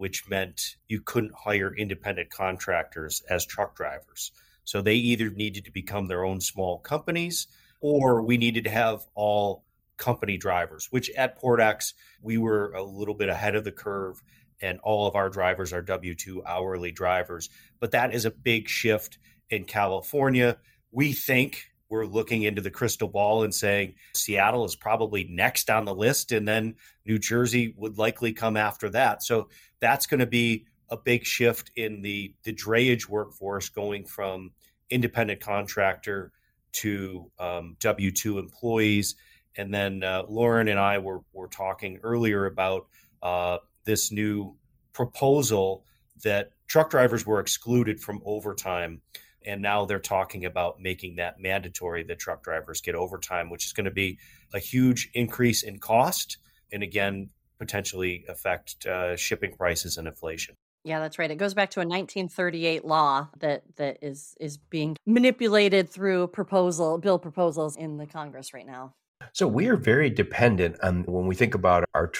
[0.00, 4.32] which meant you couldn't hire independent contractors as truck drivers.
[4.64, 7.48] So they either needed to become their own small companies
[7.82, 9.66] or we needed to have all
[9.98, 14.22] company drivers, which at PortX, we were a little bit ahead of the curve
[14.62, 17.50] and all of our drivers are W 2 hourly drivers.
[17.78, 19.18] But that is a big shift
[19.50, 20.56] in California.
[20.90, 25.84] We think we're looking into the crystal ball and saying Seattle is probably next on
[25.84, 29.22] the list, and then New Jersey would likely come after that.
[29.22, 29.48] So
[29.80, 34.52] that's going to be a big shift in the the drayage workforce going from
[34.88, 36.32] independent contractor
[36.72, 39.16] to um, W two employees.
[39.56, 42.86] And then uh, Lauren and I were were talking earlier about
[43.22, 44.56] uh, this new
[44.92, 45.84] proposal
[46.22, 49.00] that truck drivers were excluded from overtime
[49.46, 53.72] and now they're talking about making that mandatory that truck drivers get overtime, which is
[53.72, 54.18] going to be
[54.52, 56.38] a huge increase in cost.
[56.72, 60.54] And again, potentially affect uh, shipping prices and inflation.
[60.82, 61.30] Yeah, that's right.
[61.30, 66.96] It goes back to a 1938 law that that is is being manipulated through proposal
[66.96, 68.94] bill proposals in the Congress right now.
[69.34, 72.10] So we are very dependent on when we think about our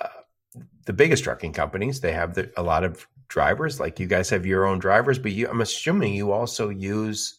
[0.00, 0.08] uh,
[0.86, 2.00] the biggest trucking companies.
[2.00, 3.80] They have the, a lot of drivers?
[3.80, 7.38] Like you guys have your own drivers, but you, I'm assuming you also use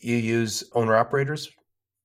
[0.00, 1.50] you use owner operators.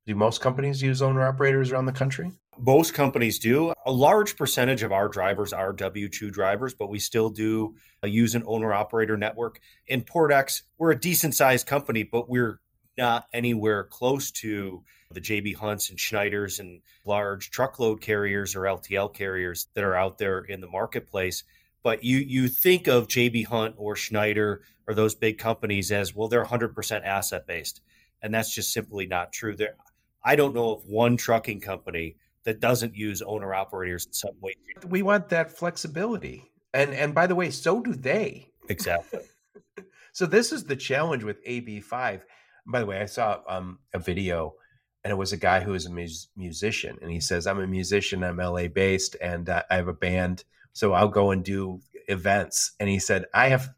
[0.07, 2.31] Do most companies use owner operators around the country?
[2.57, 3.73] Most companies do.
[3.85, 8.07] A large percentage of our drivers are W 2 drivers, but we still do uh,
[8.07, 9.59] use an owner operator network.
[9.87, 12.59] In PortX we're a decent sized company, but we're
[12.97, 19.13] not anywhere close to the JB Hunts and Schneiders and large truckload carriers or LTL
[19.13, 21.43] carriers that are out there in the marketplace.
[21.83, 26.27] But you you think of JB Hunt or Schneider or those big companies as well,
[26.27, 27.81] they're 100% asset based,
[28.21, 29.55] and that's just simply not true.
[29.55, 29.75] There,
[30.23, 34.53] I don't know of one trucking company that doesn't use owner operators in some way.
[34.87, 36.51] We want that flexibility.
[36.73, 38.51] And and by the way, so do they.
[38.69, 39.21] Exactly.
[40.11, 42.21] so this is the challenge with AB5.
[42.67, 44.55] By the way, I saw um, a video
[45.03, 48.23] and it was a guy who was a musician and he says, "I'm a musician,
[48.23, 50.43] I'm LA based and uh, I have a band,
[50.79, 53.69] so I'll go and do events." And he said, "I have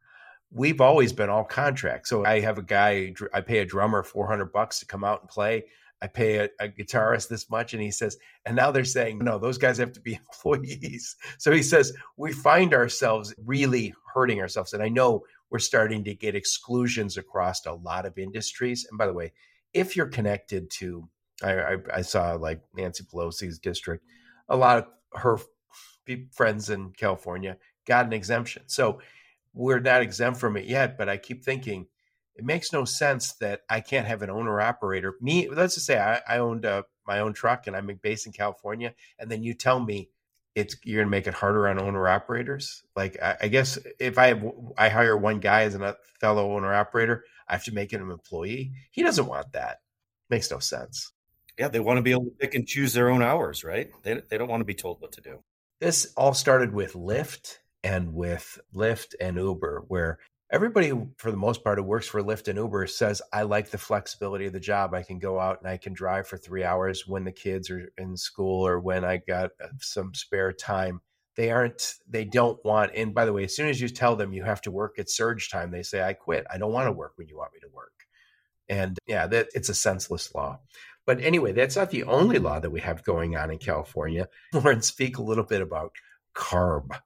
[0.51, 2.09] we've always been all contract.
[2.09, 5.29] So I have a guy, I pay a drummer 400 bucks to come out and
[5.29, 5.65] play.
[6.01, 7.75] I pay a, a, guitarist this much.
[7.75, 11.17] And he says, and now they're saying, no, those guys have to be employees.
[11.39, 14.73] So he says, we find ourselves really hurting ourselves.
[14.73, 18.87] And I know we're starting to get exclusions across a lot of industries.
[18.89, 19.33] And by the way,
[19.75, 21.09] if you're connected to,
[21.43, 24.05] I, I, I saw like Nancy Pelosi's district,
[24.49, 25.39] a lot of her
[26.33, 28.63] friends in California got an exemption.
[28.67, 29.01] So
[29.55, 31.87] we're not exempt from it yet, but I keep thinking
[32.37, 35.17] it makes no sense that I can't have an owner operator.
[35.21, 38.33] Me, let's just say I, I owned uh, my own truck and I'm based in
[38.33, 40.11] California, and then you tell me
[40.55, 42.85] it's you're gonna make it harder on owner operators.
[42.95, 44.45] Like I, I guess if I have,
[44.77, 48.11] I hire one guy as a fellow owner operator, I have to make him an
[48.11, 48.73] employee.
[48.93, 49.81] He doesn't want that.
[50.31, 51.13] Makes no sense.
[51.59, 53.91] Yeah, they want to be able to pick and choose their own hours, right?
[54.05, 55.43] They they don't want to be told what to do.
[55.81, 60.19] This all started with Lyft and with Lyft and Uber, where
[60.51, 63.79] everybody, for the most part, who works for Lyft and Uber says, I like the
[63.79, 64.93] flexibility of the job.
[64.93, 67.93] I can go out and I can drive for three hours when the kids are
[67.97, 71.01] in school or when I got uh, some spare time.
[71.37, 74.33] They aren't, they don't want, and by the way, as soon as you tell them
[74.33, 76.45] you have to work at surge time, they say, I quit.
[76.51, 77.93] I don't want to work when you want me to work.
[78.69, 80.59] And yeah, that it's a senseless law.
[81.09, 84.29] But anyway, that's not the only law that we have going on in California.
[84.53, 85.93] Lauren, speak a little bit about
[86.35, 87.01] CARB.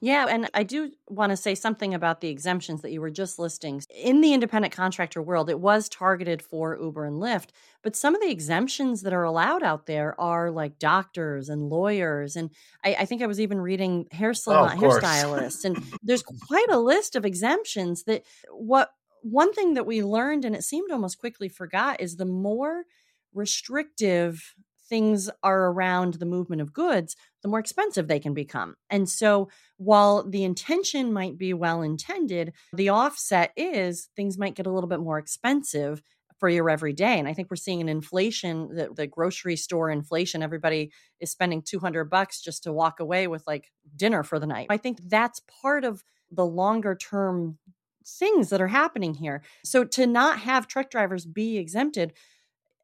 [0.00, 3.38] Yeah, and I do want to say something about the exemptions that you were just
[3.38, 3.82] listing.
[3.94, 7.50] In the independent contractor world, it was targeted for Uber and Lyft,
[7.82, 12.34] but some of the exemptions that are allowed out there are like doctors and lawyers.
[12.34, 12.48] And
[12.82, 15.66] I, I think I was even reading hair oh, salon, oh, hairstylists.
[15.66, 18.90] and there's quite a list of exemptions that what
[19.24, 22.84] one thing that we learned, and it seemed almost quickly forgot, is the more
[23.32, 24.54] restrictive
[24.86, 28.74] things are around the movement of goods, the more expensive they can become.
[28.90, 34.66] And so, while the intention might be well intended, the offset is things might get
[34.66, 36.02] a little bit more expensive
[36.38, 37.18] for your everyday.
[37.18, 40.42] And I think we're seeing an inflation, that the grocery store inflation.
[40.42, 44.66] Everybody is spending 200 bucks just to walk away with like dinner for the night.
[44.68, 47.58] I think that's part of the longer term
[48.06, 49.42] things that are happening here.
[49.64, 52.12] So to not have truck drivers be exempted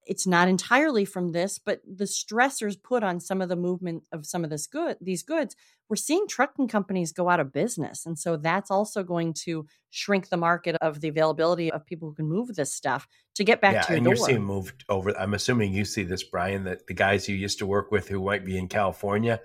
[0.06, 4.26] it's not entirely from this, but the stressors put on some of the movement of
[4.26, 5.54] some of this good these goods,
[5.88, 8.06] we're seeing trucking companies go out of business.
[8.06, 12.14] And so that's also going to shrink the market of the availability of people who
[12.14, 14.14] can move this stuff to get back yeah, to your and door.
[14.14, 15.16] you're seeing moved over.
[15.16, 18.24] I'm assuming you see this, Brian, that the guys you used to work with who
[18.24, 19.40] might be in California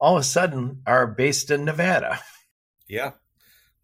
[0.00, 2.18] all of a sudden are based in Nevada.
[2.88, 3.12] Yeah.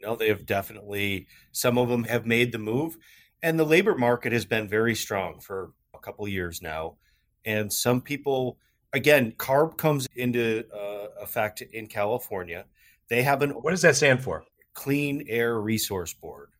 [0.02, 2.96] No, they have definitely some of them have made the move.
[3.42, 6.96] And the labor market has been very strong for a couple years now.
[7.44, 8.58] And some people,
[8.92, 12.66] again, CARB comes into uh, effect in California.
[13.08, 14.44] They have an what does that stand for?
[14.74, 16.50] Clean Air Resource Board.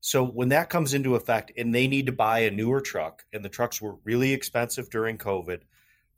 [0.00, 3.44] So when that comes into effect and they need to buy a newer truck, and
[3.44, 5.60] the trucks were really expensive during COVID,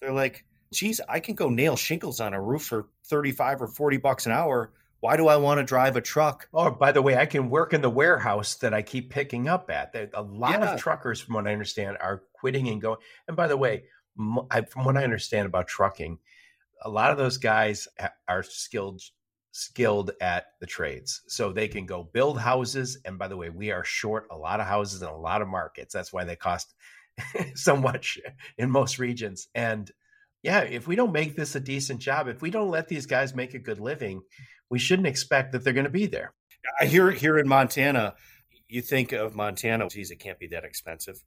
[0.00, 3.96] they're like, geez, I can go nail shingles on a roof for 35 or 40
[3.96, 6.48] bucks an hour why do I want to drive a truck?
[6.54, 9.68] Oh, by the way, I can work in the warehouse that I keep picking up
[9.68, 9.92] at.
[10.14, 10.74] A lot yeah.
[10.74, 12.98] of truckers, from what I understand, are quitting and going.
[13.26, 13.82] And by the way,
[14.14, 16.20] from what I understand about trucking,
[16.84, 17.88] a lot of those guys
[18.28, 19.02] are skilled
[19.50, 23.70] skilled at the trades so they can go build houses and by the way we
[23.70, 26.72] are short a lot of houses in a lot of markets that's why they cost
[27.54, 28.18] so much
[28.56, 29.90] in most regions and
[30.42, 33.34] yeah if we don't make this a decent job if we don't let these guys
[33.34, 34.22] make a good living
[34.72, 36.32] we shouldn't expect that they're going to be there.
[36.80, 38.14] I hear here in Montana,
[38.70, 41.22] you think of Montana, geez, it can't be that expensive.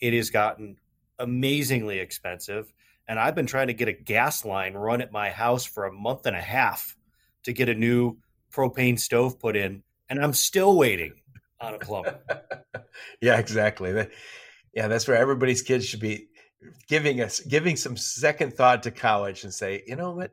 [0.00, 0.78] It has gotten
[1.16, 2.72] amazingly expensive.
[3.06, 5.92] And I've been trying to get a gas line run at my house for a
[5.92, 6.96] month and a half
[7.44, 8.16] to get a new
[8.52, 11.14] propane stove put in, and I'm still waiting
[11.60, 12.18] on a plumber.
[13.20, 14.08] yeah, exactly.
[14.74, 16.26] Yeah, that's where everybody's kids should be
[16.88, 20.32] giving us giving some second thought to college and say, you know what?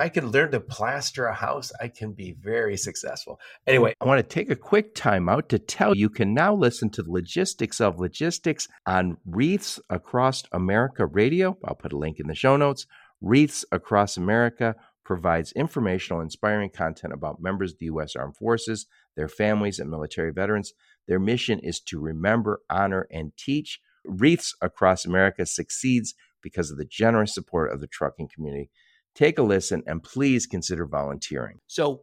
[0.00, 3.34] I can learn to plaster a house, I can be very successful.
[3.34, 3.68] Mm.
[3.68, 6.88] Anyway, I want to take a quick time out to tell you can now listen
[6.90, 11.58] to the logistics of logistics on Wreaths Across America Radio.
[11.64, 12.86] I'll put a link in the show notes.
[13.20, 18.16] Wreaths Across America provides informational, inspiring content about members of the U.S.
[18.16, 18.86] Armed Forces,
[19.16, 20.72] their families, and military veterans.
[21.08, 23.80] Their mission is to remember, honor, and teach.
[24.06, 28.70] Wreaths Across America succeeds because of the generous support of the trucking community.
[29.14, 31.58] Take a listen and please consider volunteering.
[31.66, 32.02] So,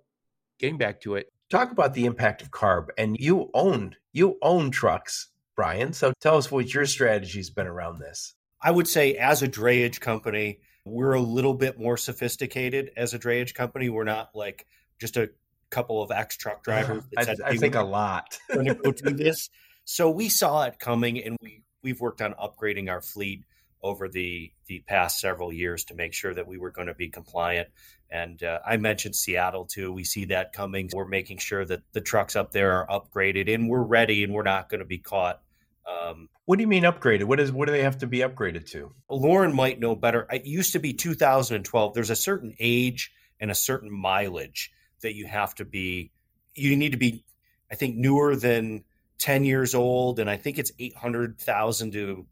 [0.59, 2.87] getting back to it, talk about the impact of CARB.
[2.97, 5.93] And you owned you own trucks, Brian.
[5.93, 8.33] So tell us what your strategy's been around this.
[8.61, 13.19] I would say as a drayage company, we're a little bit more sophisticated as a
[13.19, 13.89] drayage company.
[13.89, 14.65] We're not like
[14.99, 15.29] just a
[15.69, 17.03] couple of ex truck drivers.
[17.15, 18.37] I, I think a lot.
[18.51, 19.49] going to go do this.
[19.89, 23.45] So we saw it coming, and we we've worked on upgrading our fleet
[23.81, 27.09] over the the past several years to make sure that we were going to be
[27.09, 27.69] compliant.
[28.09, 29.91] And uh, I mentioned Seattle too.
[29.91, 30.89] We see that coming.
[30.93, 34.43] We're making sure that the trucks up there are upgraded and we're ready, and we're
[34.43, 35.41] not going to be caught
[35.87, 37.25] um, what do you mean upgraded?
[37.25, 38.93] What is what do they have to be upgraded to?
[39.09, 40.27] Lauren might know better.
[40.31, 41.93] It used to be 2012.
[41.93, 46.11] There's a certain age and a certain mileage that you have to be.
[46.55, 47.23] You need to be,
[47.71, 48.83] I think, newer than
[49.19, 52.25] 10 years old, and I think it's 800,000 to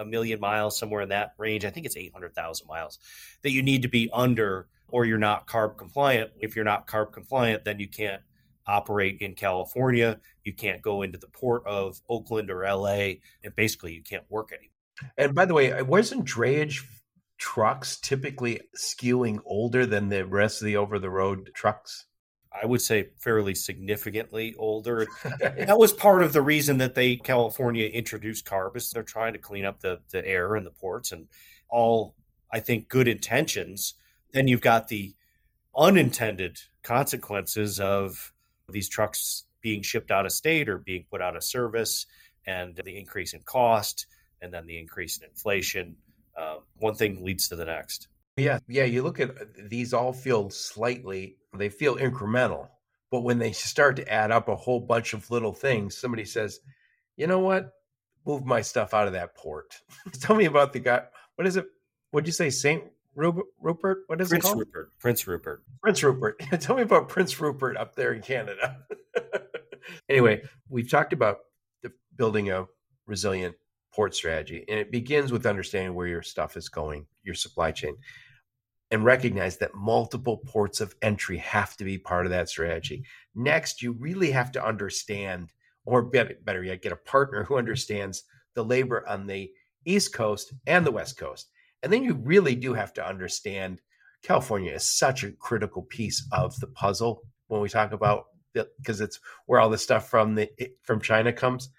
[0.00, 1.64] a million miles, somewhere in that range.
[1.64, 2.98] I think it's 800,000 miles
[3.42, 6.30] that you need to be under, or you're not CARB compliant.
[6.40, 8.22] If you're not CARB compliant, then you can't
[8.66, 10.18] operate in California.
[10.44, 14.52] You can't go into the port of Oakland or LA, and basically you can't work
[14.52, 14.70] anymore.
[15.16, 16.84] And by the way, wasn't drayage
[17.38, 22.06] trucks typically skewing older than the rest of the over the road trucks?
[22.52, 25.06] I would say fairly significantly older.
[25.40, 29.38] that was part of the reason that they California introduced CARB is they're trying to
[29.38, 31.28] clean up the the air in the ports and
[31.68, 32.14] all
[32.52, 33.94] I think good intentions.
[34.32, 35.14] Then you've got the
[35.76, 38.32] unintended consequences of
[38.68, 42.06] these trucks being shipped out of state or being put out of service,
[42.46, 44.06] and the increase in cost,
[44.40, 45.96] and then the increase in inflation.
[46.36, 48.08] Uh, one thing leads to the next.
[48.36, 48.84] Yeah, yeah.
[48.84, 52.68] You look at uh, these all feel slightly, they feel incremental,
[53.10, 56.60] but when they start to add up a whole bunch of little things, somebody says,
[57.16, 57.70] "You know what?
[58.26, 59.74] Move my stuff out of that port."
[60.20, 61.02] Tell me about the guy.
[61.36, 61.66] What is it?
[62.10, 63.98] What'd you say, Saint Rupert?
[64.06, 64.58] What is Prince it called?
[64.58, 64.90] Rupert.
[64.98, 65.62] Prince Rupert.
[65.82, 66.40] Prince Rupert.
[66.60, 68.78] Tell me about Prince Rupert up there in Canada.
[70.08, 71.38] anyway, we've talked about
[71.82, 72.66] the, building a
[73.06, 73.56] resilient
[73.92, 77.96] port strategy, and it begins with understanding where your stuff is going, your supply chain,
[78.90, 83.04] and recognize that multiple ports of entry have to be part of that strategy.
[83.34, 85.52] Next, you really have to understand,
[85.84, 88.24] or better, yet, get a partner who understands
[88.54, 89.50] the labor on the
[89.84, 91.48] East Coast and the West Coast
[91.82, 93.80] and then you really do have to understand
[94.22, 99.18] California is such a critical piece of the puzzle when we talk about because it's
[99.46, 100.50] where all the stuff from the
[100.82, 101.70] from China comes.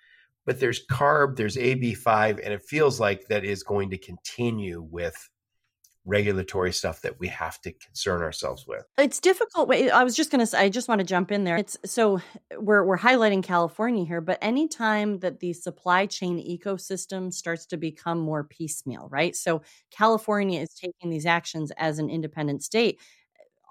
[0.45, 5.15] But there's CARB, there's AB5, and it feels like that is going to continue with
[6.06, 8.84] regulatory stuff that we have to concern ourselves with.
[8.97, 9.71] It's difficult.
[9.71, 11.58] I was just going to say, I just want to jump in there.
[11.58, 12.19] It's so
[12.58, 18.19] we're we're highlighting California here, but anytime that the supply chain ecosystem starts to become
[18.19, 19.36] more piecemeal, right?
[19.36, 22.99] So California is taking these actions as an independent state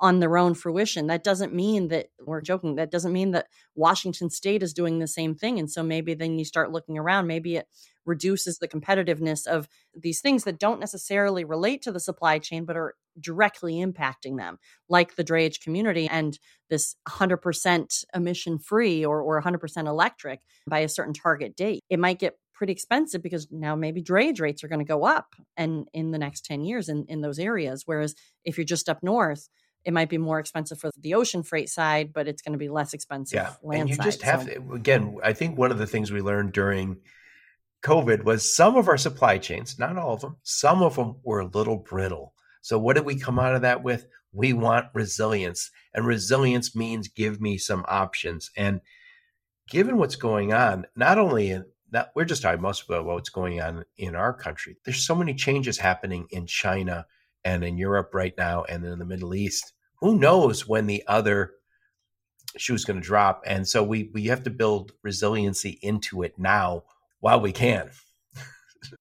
[0.01, 1.07] on their own fruition.
[1.09, 2.77] That doesn't mean that we're joking.
[2.77, 5.59] That doesn't mean that Washington state is doing the same thing.
[5.59, 7.69] And so maybe then you start looking around, maybe it
[8.07, 12.77] reduces the competitiveness of these things that don't necessarily relate to the supply chain, but
[12.77, 14.59] are directly impacting them,
[14.89, 16.39] like the drayage community and
[16.71, 21.83] this 100% emission free or, or 100% electric by a certain target date.
[21.91, 25.35] It might get pretty expensive because now maybe drayage rates are going to go up
[25.57, 27.83] and in the next 10 years in, in those areas.
[27.87, 29.49] Whereas if you're just up north,
[29.85, 32.69] it might be more expensive for the ocean freight side, but it's going to be
[32.69, 33.73] less expensive yeah.
[33.73, 34.05] and you side.
[34.05, 34.51] just have so.
[34.51, 36.99] to, again, I think one of the things we learned during
[37.83, 41.41] COVID was some of our supply chains, not all of them, some of them were
[41.41, 42.35] a little brittle.
[42.61, 44.07] So what did we come out of that with?
[44.33, 45.71] We want resilience.
[45.95, 48.51] And resilience means give me some options.
[48.57, 48.83] And
[49.69, 53.61] given what's going on, not only in that we're just talking most about what's going
[53.61, 54.77] on in our country.
[54.85, 57.07] There's so many changes happening in China
[57.45, 59.73] and in Europe right now and in the Middle East.
[60.01, 60.71] Who knows mm-hmm.
[60.71, 61.53] when the other
[62.57, 63.43] shoe is going to drop?
[63.47, 66.85] And so we we have to build resiliency into it now
[67.21, 67.91] while we can.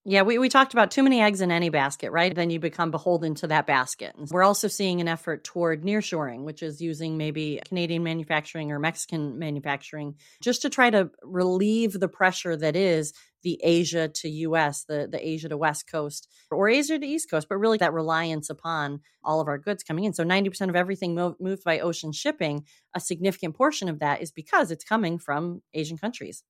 [0.04, 2.34] Yeah, we, we talked about too many eggs in any basket, right?
[2.34, 4.14] Then you become beholden to that basket.
[4.30, 9.38] We're also seeing an effort toward nearshoring, which is using maybe Canadian manufacturing or Mexican
[9.38, 13.12] manufacturing just to try to relieve the pressure that is
[13.42, 17.48] the Asia to US, the, the Asia to West Coast, or Asia to East Coast,
[17.48, 20.12] but really that reliance upon all of our goods coming in.
[20.12, 22.64] So 90% of everything mo- moved by ocean shipping,
[22.94, 26.42] a significant portion of that is because it's coming from Asian countries.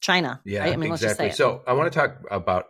[0.00, 0.40] China.
[0.44, 0.72] Yeah, right?
[0.72, 1.30] I mean, exactly.
[1.30, 2.66] So I want to talk about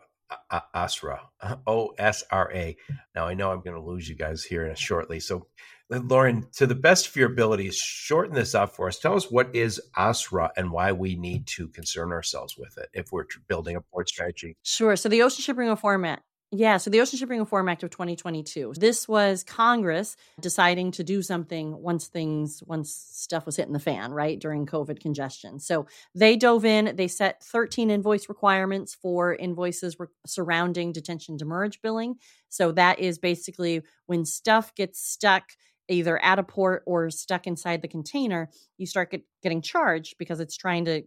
[0.75, 1.21] OSRA,
[1.67, 2.77] O S R A.
[3.15, 5.21] Now I know I'm going to lose you guys here shortly.
[5.21, 5.47] So,
[5.89, 8.99] Lauren, to the best of your abilities, shorten this up for us.
[8.99, 13.13] Tell us what is OSRA and why we need to concern ourselves with it if
[13.13, 14.57] we're building a port strategy.
[14.63, 14.97] Sure.
[14.97, 16.23] So the Ocean Shipping Reform Act
[16.53, 18.75] yeah, so the Ocean Shipping Reform Act of 2022.
[18.77, 24.11] This was Congress deciding to do something once things, once stuff was hitting the fan,
[24.11, 25.61] right, during COVID congestion.
[25.61, 31.81] So they dove in, they set 13 invoice requirements for invoices re- surrounding detention demurrage
[31.83, 32.17] billing.
[32.49, 35.53] So that is basically when stuff gets stuck
[35.89, 40.41] either at a port or stuck inside the container, you start get, getting charged because
[40.41, 41.03] it's trying to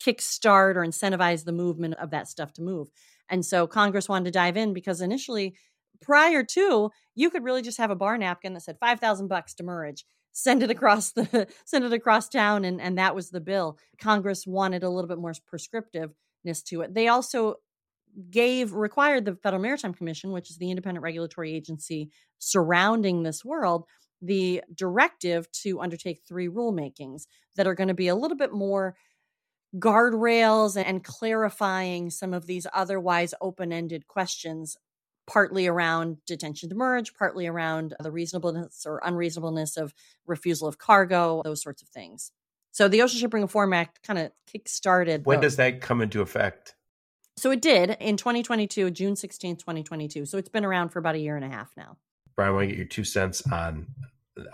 [0.00, 2.88] kickstart or incentivize the movement of that stuff to move.
[3.30, 5.54] And so Congress wanted to dive in because initially,
[6.00, 10.04] prior to, you could really just have a bar napkin that said 5,000 bucks demurrage
[10.32, 13.78] send it across the send it across town and and that was the bill.
[14.00, 16.94] Congress wanted a little bit more prescriptiveness to it.
[16.94, 17.56] They also
[18.30, 23.84] gave required the federal maritime commission which is the independent regulatory agency surrounding this world
[24.22, 27.26] the directive to undertake three rulemakings
[27.56, 28.96] that are going to be a little bit more
[29.78, 34.76] guardrails and clarifying some of these otherwise open ended questions,
[35.26, 39.94] partly around detention demurrage, partly around the reasonableness or unreasonableness of
[40.26, 42.32] refusal of cargo, those sorts of things.
[42.72, 45.26] So the Ocean Shipping Reform Act kind of kick-started.
[45.26, 46.74] When does that come into effect?
[47.36, 50.26] So it did in 2022, June 16, 2022.
[50.26, 51.96] So it's been around for about a year and a half now.
[52.36, 53.86] Brian, I want to get your two cents on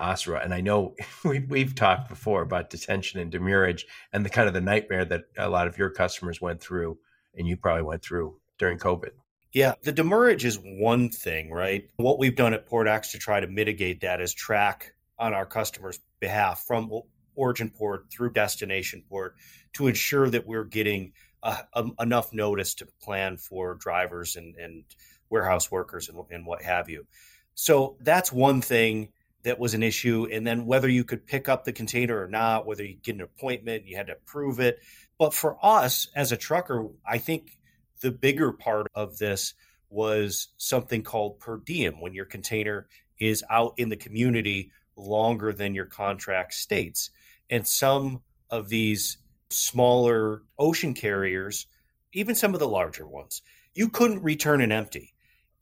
[0.00, 4.48] OSRA, and I know we, we've talked before about detention and demurrage and the kind
[4.48, 6.98] of the nightmare that a lot of your customers went through,
[7.34, 9.10] and you probably went through during COVID.
[9.52, 11.88] Yeah, the demurrage is one thing, right?
[11.96, 16.00] What we've done at PortX to try to mitigate that is track on our customers'
[16.20, 16.90] behalf from
[17.34, 19.34] origin port through destination port
[19.74, 21.12] to ensure that we're getting
[21.42, 24.84] uh, um, enough notice to plan for drivers and, and
[25.30, 27.06] warehouse workers and, and what have you.
[27.54, 29.08] So that's one thing
[29.46, 30.26] that was an issue.
[30.30, 33.20] And then whether you could pick up the container or not, whether you get an
[33.20, 34.80] appointment, you had to prove it.
[35.18, 37.56] But for us as a trucker, I think
[38.00, 39.54] the bigger part of this
[39.88, 42.88] was something called per diem when your container
[43.20, 47.10] is out in the community longer than your contract states.
[47.48, 49.18] And some of these
[49.50, 51.68] smaller ocean carriers,
[52.12, 53.42] even some of the larger ones,
[53.74, 55.14] you couldn't return an empty.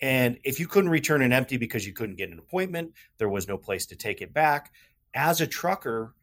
[0.05, 3.49] And if you couldn't return an empty because you couldn't get an appointment, there was
[3.49, 4.71] no place to take it back.
[5.15, 6.15] As a trucker,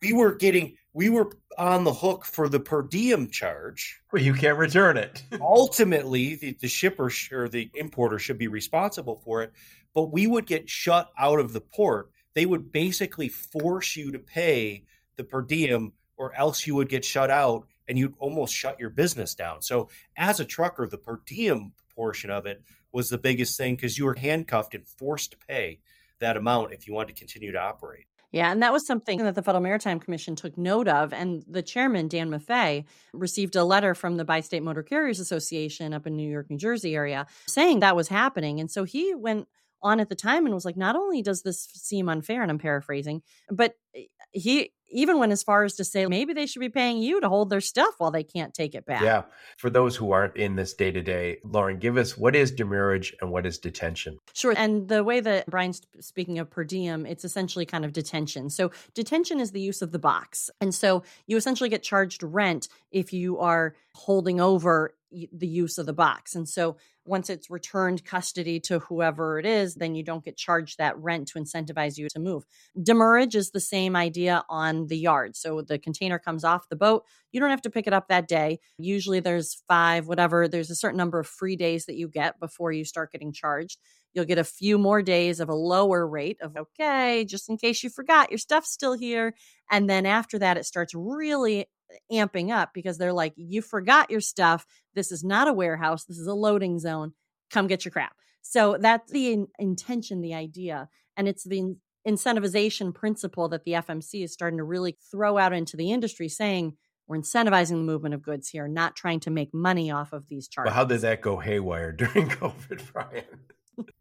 [0.00, 4.00] we were getting we were on the hook for the per diem charge.
[4.12, 5.20] Well, you can't return it.
[5.40, 9.52] Ultimately, the, the shipper sh- or the importer should be responsible for it,
[9.92, 12.12] but we would get shut out of the port.
[12.34, 14.84] They would basically force you to pay
[15.16, 18.90] the per diem, or else you would get shut out and you'd almost shut your
[18.90, 19.60] business down.
[19.60, 23.98] So, as a trucker, the per diem portion of it was the biggest thing because
[23.98, 25.80] you were handcuffed and forced to pay
[26.20, 28.06] that amount if you wanted to continue to operate.
[28.30, 31.12] Yeah, and that was something that the Federal Maritime Commission took note of.
[31.12, 32.84] And the chairman, Dan Maffei,
[33.14, 36.58] received a letter from the Bi State Motor Carriers Association up in New York, New
[36.58, 38.60] Jersey area saying that was happening.
[38.60, 39.48] And so he went
[39.82, 42.58] on at the time and was like, not only does this seem unfair, and I'm
[42.58, 46.68] paraphrasing, but eh, he even went as far as to say maybe they should be
[46.68, 49.02] paying you to hold their stuff while they can't take it back.
[49.02, 49.22] Yeah.
[49.58, 53.14] For those who aren't in this day to day, Lauren, give us what is demurrage
[53.20, 54.18] and what is detention?
[54.32, 54.54] Sure.
[54.56, 58.50] And the way that Brian's speaking of per diem, it's essentially kind of detention.
[58.50, 60.50] So detention is the use of the box.
[60.60, 65.86] And so you essentially get charged rent if you are holding over the use of
[65.86, 66.34] the box.
[66.34, 66.76] And so
[67.08, 71.28] once it's returned custody to whoever it is, then you don't get charged that rent
[71.28, 72.44] to incentivize you to move.
[72.80, 75.34] Demurrage is the same idea on the yard.
[75.34, 77.04] So the container comes off the boat.
[77.32, 78.60] You don't have to pick it up that day.
[78.78, 82.72] Usually there's five, whatever, there's a certain number of free days that you get before
[82.72, 83.78] you start getting charged.
[84.14, 87.82] You'll get a few more days of a lower rate of, okay, just in case
[87.82, 89.34] you forgot, your stuff's still here.
[89.70, 91.66] And then after that, it starts really
[92.12, 94.66] amping up because they're like, you forgot your stuff.
[94.94, 96.04] This is not a warehouse.
[96.04, 97.12] This is a loading zone.
[97.50, 98.14] Come get your crap.
[98.42, 100.88] So that's the in- intention, the idea.
[101.16, 101.76] And it's the
[102.06, 106.76] incentivization principle that the FMC is starting to really throw out into the industry saying,
[107.06, 110.46] we're incentivizing the movement of goods here, not trying to make money off of these
[110.46, 110.70] charges.
[110.70, 113.24] But how did that go haywire during COVID, Brian?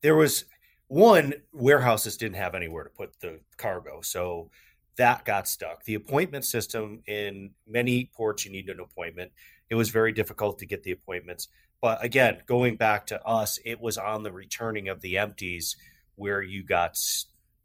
[0.02, 0.46] there was
[0.88, 4.50] one warehouses didn't have anywhere to put the cargo, so
[4.98, 5.84] that got stuck.
[5.86, 9.32] The appointment system in many ports, you need an appointment.
[9.70, 11.48] It was very difficult to get the appointments.
[11.82, 15.76] But again, going back to us, it was on the returning of the empties
[16.16, 16.98] where you got,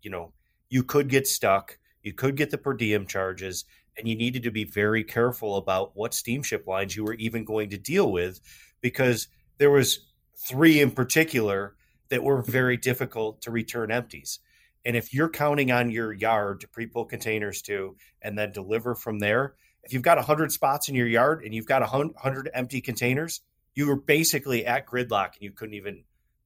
[0.02, 0.32] you know,
[0.68, 3.64] you could get stuck, you could get the per diem charges,
[3.96, 7.70] and you needed to be very careful about what steamship lines you were even going
[7.70, 8.40] to deal with
[8.80, 9.28] because
[9.58, 10.00] there was
[10.36, 11.76] three in particular
[12.08, 14.40] that were very difficult to return empties.
[14.84, 19.18] And if you're counting on your yard to pre-pull containers to and then deliver from
[19.18, 23.40] there, if you've got 100 spots in your yard and you've got 100 empty containers,
[23.74, 26.04] you were basically at gridlock and you couldn't even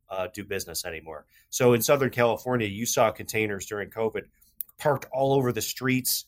[0.08, 1.26] uh, do business anymore.
[1.50, 4.24] So in Southern California, you saw containers during COVID
[4.78, 6.26] parked all over the streets,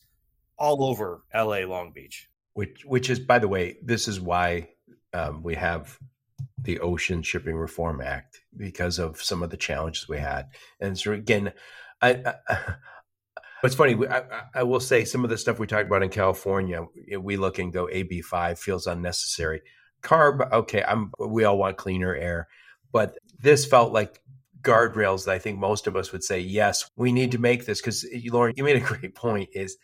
[0.57, 2.27] all over LA Long Beach.
[2.53, 4.69] Which, which is, by the way, this is why
[5.13, 5.97] um, we have
[6.61, 10.47] the Ocean Shipping Reform Act because of some of the challenges we had.
[10.79, 11.53] And so again,
[12.01, 12.57] I, I
[13.63, 13.95] it's funny.
[14.07, 14.23] I,
[14.55, 17.59] I, will say some of the stuff we talked about in California, eh, we look
[17.59, 19.61] and go AB five feels unnecessary.
[20.01, 21.11] CARB, okay, I'm.
[21.19, 22.47] We all want cleaner air,
[22.91, 24.21] but this felt like
[24.61, 27.81] guardrails that I think most of us would say yes, we need to make this
[27.81, 29.49] because eh, Lauren, you made a great point.
[29.53, 29.77] Is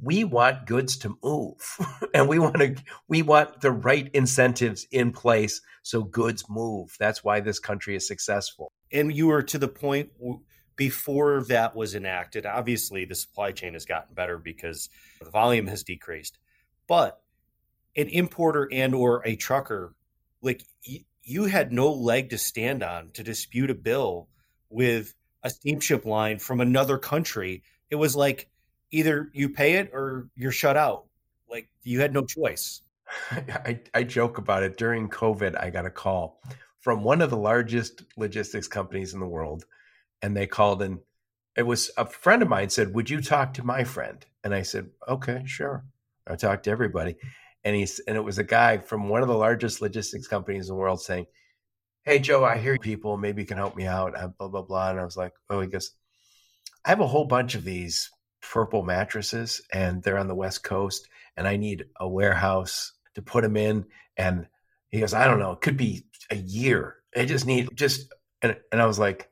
[0.00, 1.78] we want goods to move
[2.14, 2.74] and we want to
[3.08, 8.06] we want the right incentives in place so goods move that's why this country is
[8.06, 10.10] successful and you were to the point
[10.76, 14.88] before that was enacted obviously the supply chain has gotten better because
[15.20, 16.38] the volume has decreased
[16.86, 17.20] but
[17.96, 19.94] an importer and or a trucker
[20.40, 20.64] like
[21.24, 24.28] you had no leg to stand on to dispute a bill
[24.70, 28.48] with a steamship line from another country it was like
[28.92, 31.06] either you pay it or you're shut out.
[31.50, 32.82] Like you had no choice.
[33.30, 34.76] I, I joke about it.
[34.76, 36.40] During COVID, I got a call
[36.80, 39.64] from one of the largest logistics companies in the world.
[40.22, 41.00] And they called and
[41.56, 44.24] it was a friend of mine said, Would you talk to my friend?
[44.44, 45.84] And I said, Okay, sure.
[46.26, 47.16] I talked to everybody.
[47.64, 50.74] And he's and it was a guy from one of the largest logistics companies in
[50.74, 51.26] the world saying,
[52.04, 54.90] Hey Joe, I hear people, maybe you can help me out, uh, blah, blah, blah.
[54.90, 55.92] And I was like, Oh, he goes,
[56.84, 58.10] I have a whole bunch of these
[58.40, 63.42] purple mattresses and they're on the West Coast and I need a warehouse to put
[63.42, 63.84] them in.
[64.16, 64.48] And
[64.88, 66.96] he goes, I don't know, it could be a year.
[67.16, 69.30] I just need just, and, and I was like,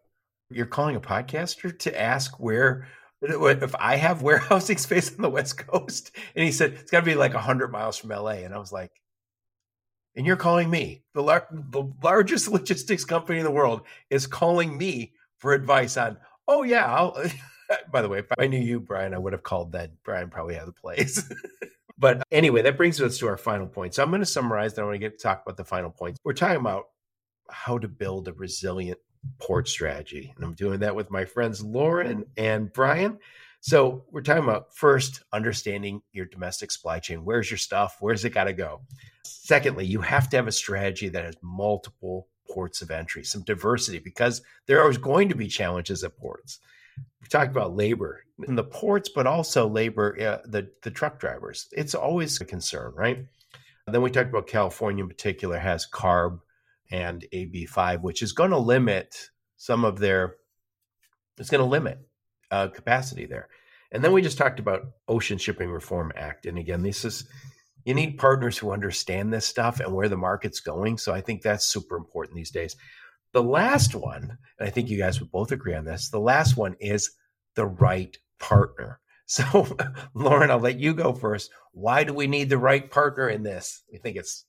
[0.50, 2.88] you're calling a podcaster to ask where,
[3.22, 6.10] if I have warehousing space on the West Coast?
[6.34, 8.42] And he said, it's got to be like 100 miles from LA.
[8.42, 8.90] And I was like,
[10.16, 14.76] and you're calling me, the, lar- the largest logistics company in the world is calling
[14.76, 17.16] me for advice on, oh, yeah, I'll.
[17.92, 19.92] By the way, if I knew you, Brian, I would have called that.
[20.02, 21.22] Brian probably had the place.
[21.96, 23.94] but anyway, that brings us to our final point.
[23.94, 24.74] So I'm going to summarize.
[24.74, 26.18] Then I want to get to talk about the final points.
[26.24, 26.86] We're talking about
[27.48, 28.98] how to build a resilient
[29.38, 33.18] port strategy, and I'm doing that with my friends Lauren and Brian.
[33.60, 37.24] So we're talking about first understanding your domestic supply chain.
[37.24, 37.98] Where's your stuff?
[38.00, 38.80] Where's it got to go?
[39.22, 43.98] Secondly, you have to have a strategy that has multiple ports of entry, some diversity,
[43.98, 46.58] because there are going to be challenges at ports
[47.20, 51.68] we talked about labor in the ports, but also labor, uh, the, the truck drivers.
[51.72, 53.26] It's always a concern, right?
[53.86, 56.38] then we talked about California in particular has CARB
[56.90, 60.36] and AB5, which is going to limit some of their,
[61.38, 61.98] it's going to limit
[62.50, 63.48] uh, capacity there.
[63.92, 66.46] And then we just talked about Ocean Shipping Reform Act.
[66.46, 67.24] And again, this is,
[67.84, 70.98] you need partners who understand this stuff and where the market's going.
[70.98, 72.76] So I think that's super important these days.
[73.32, 76.56] The last one, and I think you guys would both agree on this, the last
[76.56, 77.10] one is
[77.54, 78.98] the right partner.
[79.30, 79.64] So,
[80.12, 81.52] Lauren, I'll let you go first.
[81.70, 83.84] Why do we need the right partner in this?
[83.94, 84.44] I think it's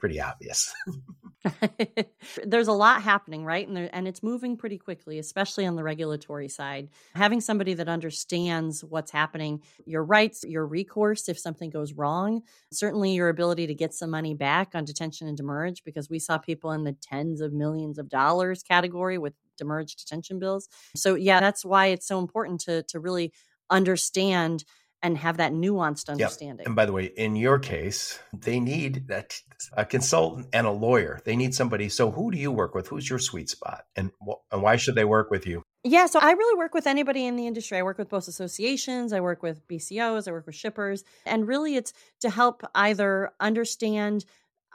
[0.00, 0.74] pretty obvious.
[2.44, 3.66] There's a lot happening, right?
[3.66, 6.88] And, there, and it's moving pretty quickly, especially on the regulatory side.
[7.14, 12.42] Having somebody that understands what's happening, your rights, your recourse if something goes wrong,
[12.72, 16.38] certainly your ability to get some money back on detention and demurrage because we saw
[16.38, 20.68] people in the tens of millions of dollars category with demurrage detention bills.
[20.94, 23.32] So, yeah, that's why it's so important to, to really
[23.70, 24.64] understand
[25.02, 26.60] and have that nuanced understanding.
[26.60, 26.66] Yep.
[26.66, 29.40] And by the way, in your case, they need that
[29.76, 31.20] a consultant and a lawyer.
[31.24, 31.88] They need somebody.
[31.88, 32.88] So who do you work with?
[32.88, 33.84] Who's your sweet spot?
[33.94, 34.10] And
[34.50, 35.62] and why should they work with you?
[35.84, 37.78] Yeah, so I really work with anybody in the industry.
[37.78, 41.76] I work with both associations, I work with BCOs, I work with shippers, and really
[41.76, 44.24] it's to help either understand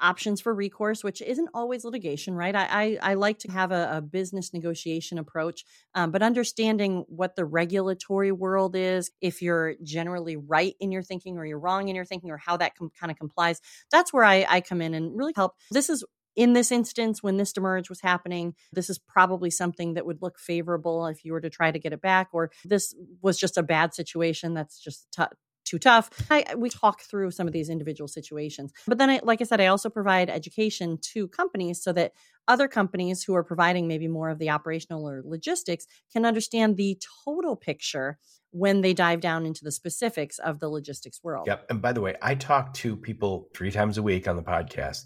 [0.01, 2.55] options for recourse, which isn't always litigation, right?
[2.55, 5.63] I I, I like to have a, a business negotiation approach,
[5.95, 11.37] um, but understanding what the regulatory world is, if you're generally right in your thinking
[11.37, 14.23] or you're wrong in your thinking, or how that com- kind of complies, that's where
[14.23, 15.53] I, I come in and really help.
[15.71, 16.03] This is
[16.35, 20.39] in this instance, when this demurrage was happening, this is probably something that would look
[20.39, 23.63] favorable if you were to try to get it back, or this was just a
[23.63, 25.23] bad situation that's just t-
[25.71, 26.09] too tough.
[26.29, 28.73] I, we talk through some of these individual situations.
[28.87, 32.13] But then, I, like I said, I also provide education to companies so that
[32.47, 36.97] other companies who are providing maybe more of the operational or logistics can understand the
[37.25, 38.17] total picture
[38.51, 41.47] when they dive down into the specifics of the logistics world.
[41.47, 41.67] Yep.
[41.69, 45.05] And by the way, I talk to people three times a week on the podcast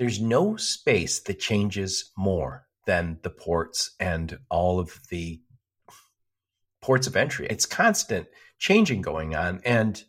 [0.00, 5.42] there's no space that changes more than the ports and all of the
[6.80, 7.46] ports of entry.
[7.50, 8.26] It's constant
[8.60, 10.04] changing going on and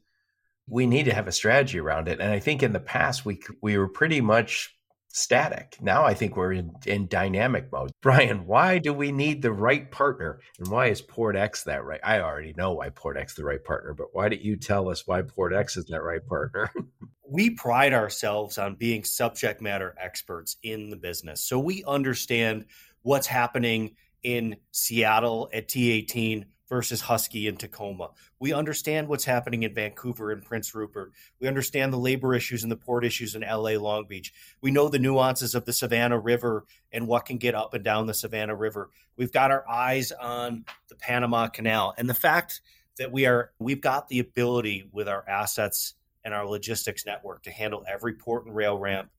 [0.68, 2.20] we need to have a strategy around it.
[2.20, 4.76] And I think in the past we we were pretty much
[5.14, 5.78] static.
[5.82, 7.92] Now I think we're in, in dynamic mode.
[8.02, 10.40] Brian, why do we need the right partner?
[10.60, 12.00] And why is Port X that right?
[12.04, 15.08] I already know why Port X the right partner, but why don't you tell us
[15.08, 16.72] why Port X is that right partner?
[17.30, 21.42] we pride ourselves on being subject matter experts in the business.
[21.42, 22.66] So we understand
[23.02, 28.12] what's happening in Seattle at T18 versus Husky in Tacoma.
[28.40, 31.12] We understand what's happening in Vancouver and Prince Rupert.
[31.42, 34.34] We understand the labor issues and the port issues in LA Long Beach.
[34.62, 38.08] We know the nuances of the Savannah River and what can get up and down
[38.08, 38.90] the Savannah River.
[39.18, 42.62] We've got our eyes on the Panama Canal and the fact
[42.98, 47.52] that we are we've got the ability with our assets and our logistics network to
[47.52, 49.10] handle every port and rail ramp,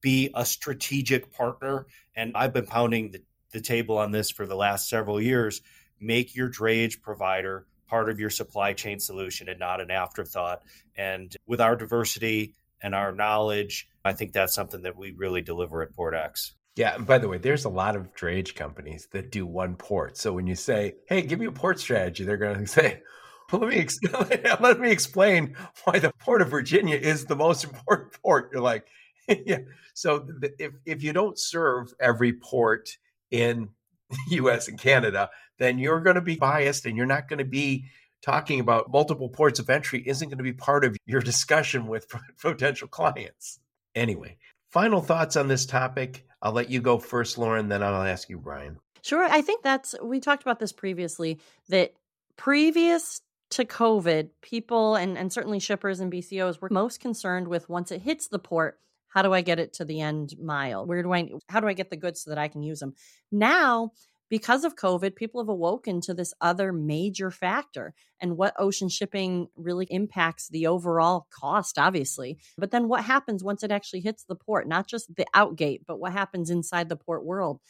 [0.00, 1.88] be a strategic partner.
[2.14, 5.60] And I've been pounding the, the table on this for the last several years
[6.00, 10.62] make your drayage provider part of your supply chain solution and not an afterthought.
[10.96, 15.82] And with our diversity and our knowledge, I think that's something that we really deliver
[15.82, 16.52] at PortX.
[16.76, 20.16] Yeah, and by the way, there's a lot of drayage companies that do one port.
[20.16, 23.02] So when you say, "Hey, give me a port strategy," they're going to say,
[23.50, 23.98] well, "Let me ex-
[24.60, 28.86] let me explain why the port of Virginia is the most important port." You're like,
[29.28, 29.58] "Yeah."
[29.94, 30.26] So
[30.58, 32.96] if if you don't serve every port
[33.30, 33.70] in
[34.08, 35.30] the US and Canada,
[35.60, 37.84] then you're going to be biased and you're not going to be
[38.22, 42.06] talking about multiple ports of entry isn't going to be part of your discussion with
[42.42, 43.60] potential clients.
[43.94, 44.38] Anyway,
[44.70, 46.26] final thoughts on this topic.
[46.42, 48.78] I'll let you go first, Lauren, then I'll ask you, Brian.
[49.02, 49.22] Sure.
[49.22, 51.38] I think that's, we talked about this previously,
[51.68, 51.94] that
[52.36, 57.90] previous to COVID, people and, and certainly shippers and BCOs were most concerned with once
[57.90, 60.86] it hits the port, how do I get it to the end mile?
[60.86, 62.94] Where do I, how do I get the goods so that I can use them?
[63.32, 63.90] Now,
[64.30, 69.48] because of COVID, people have awoken to this other major factor and what ocean shipping
[69.56, 72.38] really impacts the overall cost, obviously.
[72.56, 75.98] But then what happens once it actually hits the port, not just the outgate, but
[75.98, 77.60] what happens inside the port world?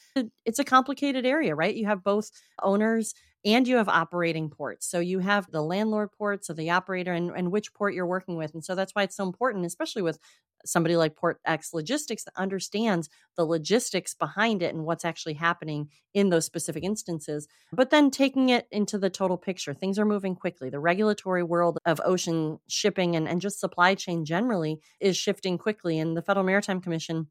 [0.45, 1.75] It's a complicated area, right?
[1.75, 2.31] You have both
[2.63, 4.87] owners and you have operating ports.
[4.87, 8.37] So you have the landlord ports of the operator and, and which port you're working
[8.37, 8.53] with.
[8.53, 10.19] And so that's why it's so important, especially with
[10.65, 15.89] somebody like Port X Logistics that understands the logistics behind it and what's actually happening
[16.15, 17.49] in those specific instances.
[17.73, 20.71] But then taking it into the total picture, things are moving quickly.
[20.71, 25.99] The regulatory world of ocean shipping and, and just supply chain generally is shifting quickly.
[25.99, 27.29] And the Federal Maritime Commission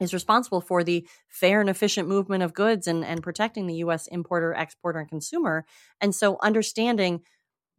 [0.00, 4.06] is responsible for the fair and efficient movement of goods and, and protecting the U.S.
[4.06, 5.64] importer, exporter, and consumer.
[6.00, 7.20] And so understanding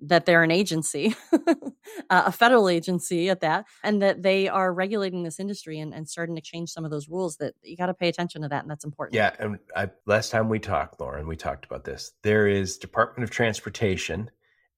[0.01, 1.63] that they're an agency, uh,
[2.09, 6.35] a federal agency at that, and that they are regulating this industry and, and starting
[6.35, 8.63] to change some of those rules that you got to pay attention to that.
[8.63, 9.15] And that's important.
[9.15, 9.35] Yeah.
[9.39, 12.11] And I, last time we talked, Lauren, we talked about this.
[12.23, 14.31] There is Department of Transportation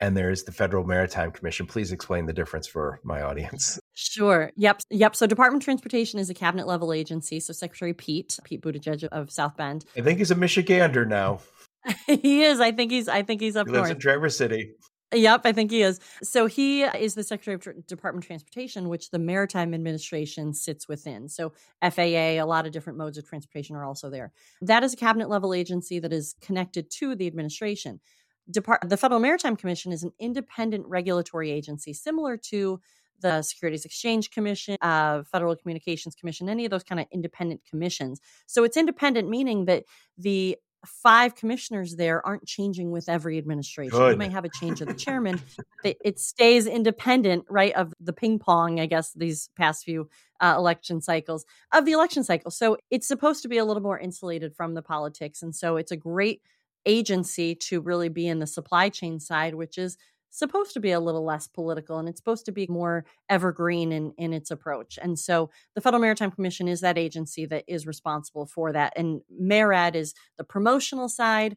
[0.04, 1.66] and there is the Federal Maritime Commission.
[1.66, 3.80] Please explain the difference for my audience.
[3.96, 4.52] Sure.
[4.56, 4.82] Yep.
[4.90, 5.16] Yep.
[5.16, 7.40] So Department of Transportation is a cabinet level agency.
[7.40, 9.86] So Secretary Pete, Pete Buttigieg of South Bend.
[9.96, 11.42] I think he's a Michigander now.
[12.08, 12.60] he is.
[12.60, 13.08] I think he's.
[13.08, 13.92] I think he's up he lives north.
[13.92, 14.72] in Traverse City.
[15.14, 16.00] Yep, I think he is.
[16.22, 21.30] So he is the Secretary of Department of Transportation, which the Maritime Administration sits within.
[21.30, 24.32] So FAA, a lot of different modes of transportation are also there.
[24.62, 28.00] That is a cabinet level agency that is connected to the administration.
[28.50, 32.80] Depart- the Federal Maritime Commission is an independent regulatory agency similar to
[33.22, 38.20] the Securities Exchange Commission, uh, Federal Communications Commission, any of those kind of independent commissions.
[38.48, 39.86] So it's independent, meaning that
[40.18, 43.98] the five commissioners there aren't changing with every administration.
[43.98, 44.12] Good.
[44.12, 45.42] You may have a change of the chairman.
[45.84, 50.10] it stays independent, right, of the ping pong, I guess, these past few
[50.42, 52.52] uh, election cycles of the election cycle.
[52.52, 55.42] So it's supposed to be a little more insulated from the politics.
[55.42, 56.42] And so it's a great
[56.86, 59.98] agency to really be in the supply chain side, which is
[60.38, 64.14] supposed to be a little less political and it's supposed to be more evergreen in,
[64.18, 64.98] in its approach.
[65.02, 68.94] And so the Federal Maritime Commission is that agency that is responsible for that.
[68.96, 71.56] And MARAD is the promotional side,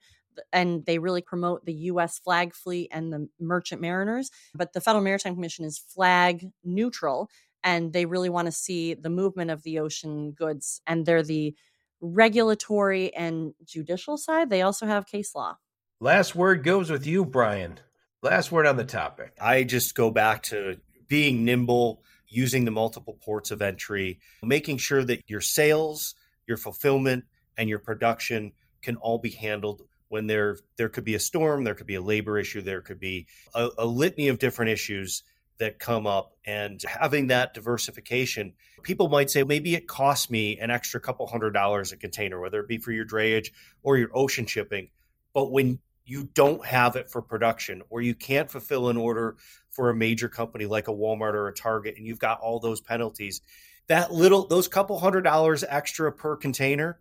[0.52, 2.18] and they really promote the U.S.
[2.18, 4.30] flag fleet and the merchant mariners.
[4.54, 7.30] But the Federal Maritime Commission is flag neutral,
[7.64, 10.82] and they really want to see the movement of the ocean goods.
[10.86, 11.54] And they're the
[12.00, 14.50] regulatory and judicial side.
[14.50, 15.56] They also have case law.
[15.98, 17.80] Last word goes with you, Brian.
[18.26, 19.36] Last word on the topic.
[19.40, 25.04] I just go back to being nimble, using the multiple ports of entry, making sure
[25.04, 27.22] that your sales, your fulfillment,
[27.56, 28.50] and your production
[28.82, 32.00] can all be handled when there there could be a storm, there could be a
[32.00, 35.22] labor issue, there could be a, a litany of different issues
[35.58, 40.70] that come up and having that diversification people might say maybe it costs me an
[40.70, 43.52] extra couple hundred dollars a container whether it be for your drayage
[43.82, 44.90] or your ocean shipping
[45.32, 49.36] but when you don't have it for production or you can't fulfill an order
[49.70, 52.80] for a major company like a Walmart or a Target and you've got all those
[52.80, 53.42] penalties
[53.88, 56.98] that little those couple hundred dollars extra per container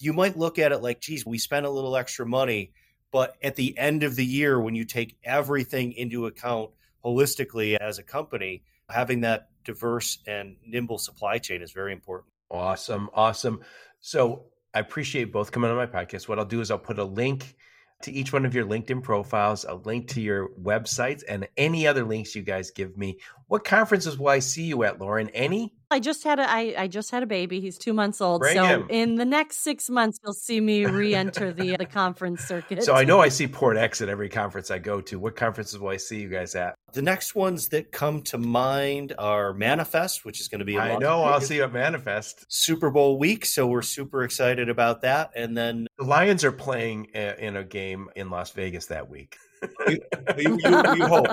[0.00, 2.72] you might look at it like, geez, we spent a little extra money.
[3.12, 6.70] But at the end of the year, when you take everything into account
[7.04, 12.32] holistically as a company, having that diverse and nimble supply chain is very important.
[12.50, 13.10] Awesome.
[13.12, 13.60] Awesome.
[14.00, 16.28] So I appreciate both coming on my podcast.
[16.28, 17.56] What I'll do is I'll put a link
[18.02, 22.04] to each one of your LinkedIn profiles, a link to your websites, and any other
[22.04, 23.18] links you guys give me.
[23.48, 25.28] What conferences will I see you at, Lauren?
[25.30, 25.74] Any?
[25.90, 27.60] I just had a I, I just had a baby.
[27.60, 28.40] He's two months old.
[28.40, 28.86] Bring so him.
[28.88, 32.82] in the next six months, you'll see me re-enter the uh, the conference circuit.
[32.84, 35.18] So I know I see Port X at every conference I go to.
[35.18, 36.74] What conferences will I see you guys at?
[36.92, 40.78] The next ones that come to mind are Manifest, which is going to be.
[40.78, 45.02] I know I'll see you at Manifest Super Bowl week, so we're super excited about
[45.02, 45.30] that.
[45.34, 49.36] And then the Lions are playing uh, in a game in Las Vegas that week
[49.88, 49.98] you,
[50.38, 51.26] you, you, hope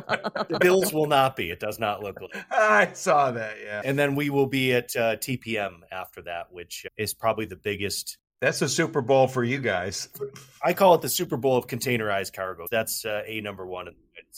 [0.48, 1.50] the Bills will not be.
[1.50, 2.46] It does not look like.
[2.52, 3.56] I saw that.
[3.64, 7.56] Yeah, and then we will be at uh, TPM after that, which is probably the
[7.56, 8.18] biggest.
[8.40, 10.10] That's a Super Bowl for you guys.
[10.64, 12.68] I call it the Super Bowl of containerized cargo.
[12.70, 13.90] That's uh, a number one.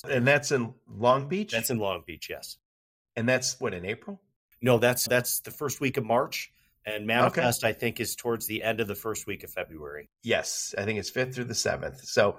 [0.09, 1.51] And that's in Long Beach.
[1.51, 2.57] That's in Long Beach, yes.
[3.15, 4.21] And that's what in April.
[4.61, 6.51] No, that's that's the first week of March.
[6.85, 7.69] And Manifest, okay.
[7.69, 10.09] I think, is towards the end of the first week of February.
[10.23, 12.03] Yes, I think it's fifth through the seventh.
[12.03, 12.37] So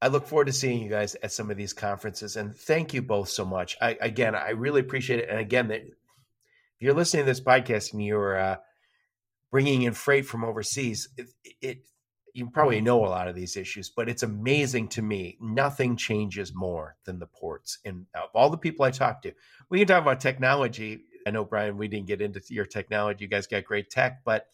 [0.00, 2.36] I look forward to seeing you guys at some of these conferences.
[2.36, 3.76] And thank you both so much.
[3.80, 5.28] I, again, I really appreciate it.
[5.28, 5.82] And again, if
[6.78, 8.56] you're listening to this podcast and you're uh,
[9.50, 11.26] bringing in freight from overseas, it,
[11.60, 11.78] it
[12.32, 15.36] you probably know a lot of these issues, but it's amazing to me.
[15.40, 17.78] Nothing changes more than the ports.
[17.84, 19.32] And of all the people I talk to,
[19.70, 21.00] we can talk about technology.
[21.26, 23.24] I know, Brian, we didn't get into your technology.
[23.24, 24.46] You guys got great tech, but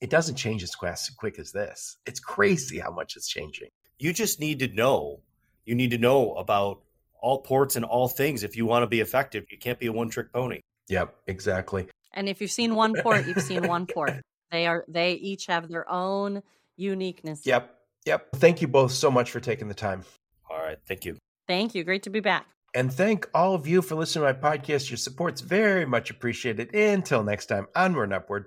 [0.00, 1.96] it doesn't change as quick as this.
[2.06, 5.20] It's crazy how much it's changing you just need to know.
[5.64, 6.82] You need to know about
[7.20, 9.46] all ports and all things if you want to be effective.
[9.50, 10.60] You can't be a one trick pony.
[10.88, 11.88] Yep, exactly.
[12.12, 14.14] And if you've seen one port, you've seen one port.
[14.50, 16.42] They are they each have their own
[16.76, 17.44] uniqueness.
[17.44, 17.74] Yep.
[18.06, 18.28] Yep.
[18.36, 20.04] Thank you both so much for taking the time.
[20.48, 20.78] All right.
[20.86, 21.16] Thank you.
[21.48, 21.84] Thank you.
[21.84, 22.46] Great to be back.
[22.74, 24.90] And thank all of you for listening to my podcast.
[24.90, 26.74] Your support's very much appreciated.
[26.74, 28.46] Until next time, onward and upward.